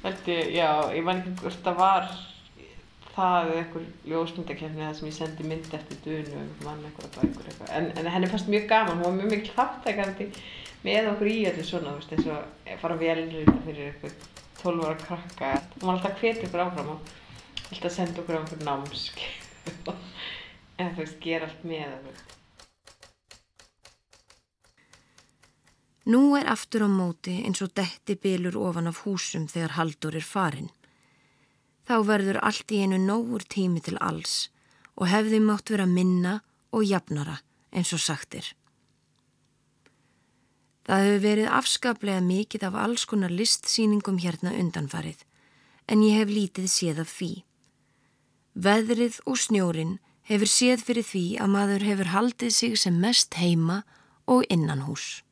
held 0.03 0.31
ég, 0.33 0.53
já, 0.57 0.69
ég 0.97 1.05
man 1.07 1.21
ekki 1.21 1.35
hvort 1.43 1.61
það 1.67 1.79
var 1.79 2.09
það 3.13 3.51
eða 3.51 3.61
einhver 3.61 3.85
ljósmyndakefni 4.09 4.83
það 4.83 4.97
sem 4.99 5.09
ég 5.09 5.17
sendi 5.19 5.47
mynd 5.47 5.77
eftir 5.79 6.01
dunu 6.07 6.45
mann 6.65 6.83
eitthvað 6.89 7.19
bækur 7.19 7.51
eitthvað. 7.51 7.73
En, 7.77 7.91
en 8.01 8.11
henni 8.15 8.31
fannst 8.33 8.51
mjög 8.51 8.67
gaman, 8.71 8.99
hún 8.99 9.05
var 9.07 9.19
mjög 9.19 9.35
mikil 9.35 9.55
þáttækandi 9.59 10.29
með 10.83 11.13
okkur 11.13 11.31
í 11.31 11.39
öllu 11.51 11.65
svona, 11.67 11.95
þú 11.95 12.01
veist, 12.01 12.13
eins 12.17 12.29
og 12.33 12.77
fara 12.83 12.99
velrita 13.01 13.57
fyrir 13.67 13.93
eitthvað 13.93 14.29
12 14.63 14.85
ára 14.87 14.99
krakka 15.01 15.55
hún 15.79 15.89
var 15.89 15.97
alltaf 15.97 16.21
hvetið 16.21 16.49
okkur 16.49 16.65
áfram 16.67 16.93
og 16.97 17.15
alltaf 17.71 17.97
senda 17.97 18.23
okkur 18.23 18.39
á 18.39 18.41
einhver 18.43 18.63
námsk 18.67 19.25
en 20.83 20.95
þú 20.95 21.03
veist, 21.05 21.19
gera 21.23 21.49
allt 21.49 21.67
með 21.67 21.97
okkur 21.97 22.23
Nú 26.03 26.35
er 26.35 26.49
aftur 26.51 26.83
á 26.83 26.91
móti 26.91 27.37
eins 27.47 27.63
og 27.63 27.77
detti 27.79 28.17
bylur 28.19 28.57
ofan 28.59 28.91
af 28.91 29.05
húsum 29.05 29.45
þegar 29.47 29.77
haldur 29.77 30.17
er 30.19 30.27
farin. 30.27 30.71
Þá 31.87 31.95
verður 32.09 32.39
allt 32.43 32.75
í 32.75 32.81
einu 32.83 32.99
nógur 32.99 33.45
tími 33.47 33.79
til 33.87 33.95
alls 34.03 34.51
og 34.99 35.07
hefði 35.13 35.39
mátt 35.39 35.71
vera 35.71 35.87
minna 35.87 36.41
og 36.75 36.83
jafnara 36.91 37.39
eins 37.71 37.95
og 37.95 38.03
sagtir. 38.03 38.51
Það 40.83 41.05
hefur 41.07 41.21
verið 41.23 41.51
afskaplega 41.59 42.21
mikið 42.27 42.65
af 42.69 42.79
alls 42.85 43.05
konar 43.07 43.31
listsýningum 43.31 44.19
hérna 44.23 44.55
undanfarið, 44.59 45.21
en 45.87 46.03
ég 46.03 46.19
hef 46.19 46.31
lítið 46.33 46.71
séð 46.71 47.03
af 47.05 47.13
því. 47.17 47.33
Veðrið 48.53 49.21
og 49.27 49.39
snjórin 49.39 49.99
hefur 50.29 50.51
séð 50.51 50.83
fyrir 50.87 51.07
því 51.07 51.27
að 51.43 51.53
maður 51.55 51.85
hefur 51.89 52.11
haldið 52.15 52.55
sig 52.57 52.79
sem 52.79 52.99
mest 53.01 53.39
heima 53.39 53.83
og 54.27 54.43
innan 54.51 54.83
hús. 54.89 55.23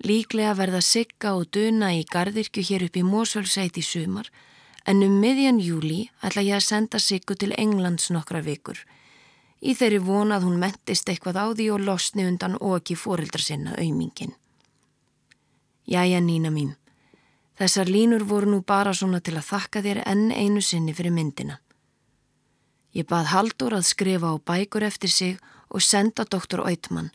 Líklega 0.00 0.54
verða 0.56 0.80
sigga 0.80 1.34
og 1.36 1.50
duna 1.52 1.92
í 1.92 2.06
gardirkju 2.08 2.64
hér 2.64 2.86
upp 2.86 2.96
í 2.96 3.04
Mósvöldsæti 3.04 3.84
sumar, 3.84 4.30
en 4.88 5.04
um 5.04 5.18
miðjan 5.20 5.60
júli 5.60 6.06
ætla 6.24 6.42
ég 6.46 6.56
að 6.56 6.64
senda 6.64 6.98
siggu 6.98 7.36
til 7.36 7.52
Englands 7.60 8.08
nokkra 8.08 8.40
vikur, 8.40 8.80
í 9.60 9.74
þeirri 9.76 10.00
vonað 10.04 10.46
hún 10.48 10.60
mentist 10.60 11.08
eitthvað 11.08 11.40
á 11.40 11.46
því 11.52 11.66
og 11.74 11.84
losni 11.84 12.26
undan 12.26 12.56
og 12.60 12.80
ekki 12.80 12.96
fórildar 12.96 13.44
sinna 13.44 13.76
auðmingin. 13.76 14.32
Jæja, 15.90 16.20
Nína 16.20 16.52
mín. 16.54 16.76
Þessar 17.60 17.90
línur 17.92 18.24
voru 18.24 18.48
nú 18.48 18.62
bara 18.64 18.94
svona 18.96 19.20
til 19.20 19.36
að 19.36 19.48
þakka 19.50 19.82
þér 19.84 20.02
enn 20.08 20.30
einu 20.32 20.62
sinni 20.64 20.94
fyrir 20.96 21.12
myndina. 21.12 21.58
Ég 22.96 23.06
bað 23.06 23.30
Haldur 23.34 23.76
að 23.76 23.88
skrifa 23.90 24.32
á 24.32 24.36
bækur 24.40 24.86
eftir 24.86 25.12
sig 25.12 25.36
og 25.68 25.84
senda 25.84 26.24
doktor 26.24 26.64
Oitmann, 26.64 27.10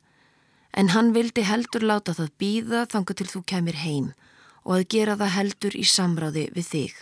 en 0.71 0.93
hann 0.93 1.11
vildi 1.15 1.43
heldur 1.43 1.83
láta 1.83 2.13
það 2.13 2.31
býða 2.39 2.85
þanga 2.91 3.15
til 3.17 3.27
þú 3.31 3.41
kemur 3.51 3.81
heim 3.81 4.13
og 4.65 4.77
að 4.77 4.87
gera 4.93 5.17
það 5.19 5.35
heldur 5.39 5.75
í 5.75 5.83
samráði 5.87 6.45
við 6.55 6.69
þig. 6.69 6.93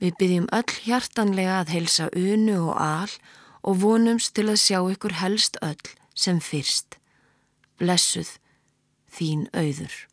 Við 0.00 0.14
byggjum 0.20 0.46
öll 0.56 0.76
hjartanlega 0.84 1.58
að 1.60 1.74
helsa 1.74 2.08
unu 2.16 2.56
og 2.70 2.76
al 2.80 3.10
og 3.62 3.80
vonumst 3.82 4.34
til 4.36 4.48
að 4.50 4.62
sjá 4.62 4.78
ykkur 4.92 5.18
helst 5.20 5.58
öll 5.64 5.94
sem 6.14 6.40
fyrst. 6.40 6.98
Blessuð, 7.80 8.36
þín 9.08 9.48
auður. 9.56 10.09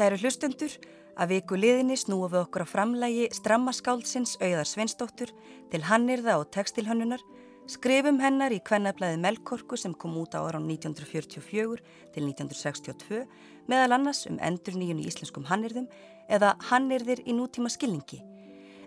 Kæru 0.00 0.16
hlustundur, 0.16 0.72
að 1.20 1.32
viku 1.34 1.58
liðinni 1.60 1.92
snúum 2.00 2.30
við 2.32 2.38
okkur 2.46 2.62
á 2.64 2.72
framlægi 2.72 3.26
strammaskáldsins 3.36 4.38
Auðar 4.40 4.64
Sveinsdóttur 4.64 5.28
til 5.68 5.80
Hannirða 5.84 6.38
og 6.40 6.46
textilhönnunar, 6.56 7.20
skrifum 7.68 8.16
hennar 8.22 8.54
í 8.56 8.62
kvennablaði 8.64 9.18
Melkorku 9.20 9.76
sem 9.76 9.92
kom 9.92 10.14
út 10.16 10.32
á 10.32 10.40
ára 10.40 10.56
1944 10.56 11.84
til 12.14 12.24
1962, 12.30 13.26
meðal 13.68 13.98
annars 13.98 14.22
um 14.30 14.38
endur 14.40 14.78
nýjun 14.80 15.02
í 15.02 15.04
íslenskum 15.10 15.44
Hannirðum 15.50 15.90
eða 16.32 16.54
Hannirðir 16.70 17.20
í 17.28 17.34
nútíma 17.36 17.68
skilningi. 17.68 18.22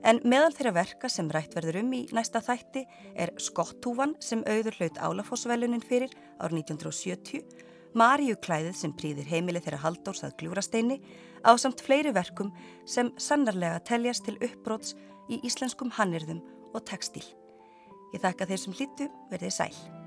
En 0.01 0.17
meðal 0.25 0.49
þeirra 0.57 0.73
verka 0.79 1.11
sem 1.13 1.29
rætt 1.29 1.53
verður 1.53 1.83
um 1.83 1.93
í 1.93 2.07
næsta 2.09 2.41
þætti 2.41 2.87
er 3.13 3.35
Skottúvan 3.37 4.17
sem 4.17 4.41
auður 4.49 4.79
hlaut 4.79 4.97
Álafossvelunin 4.97 5.85
fyrir 5.85 6.09
ár 6.41 6.57
1970 6.57 7.69
Maríu 7.93 8.37
klæðið 8.41 8.77
sem 8.77 8.93
prýðir 8.97 9.29
heimilið 9.29 9.67
þeirra 9.67 9.83
haldórs 9.83 10.23
að 10.25 10.37
gljúrasteini 10.41 10.99
á 11.45 11.53
samt 11.61 11.83
fleiri 11.85 12.13
verkum 12.15 12.49
sem 12.89 13.11
sannarlega 13.21 13.83
teljast 13.85 14.25
til 14.25 14.39
uppbróts 14.41 14.95
í 15.29 15.41
íslenskum 15.45 15.93
hannirðum 15.93 16.41
og 16.73 16.81
textil. 16.89 17.25
Ég 18.13 18.21
þakka 18.25 18.49
þeir 18.49 18.63
sem 18.65 18.79
hlýttu 18.79 19.11
verðið 19.29 19.59
sæl. 19.61 20.02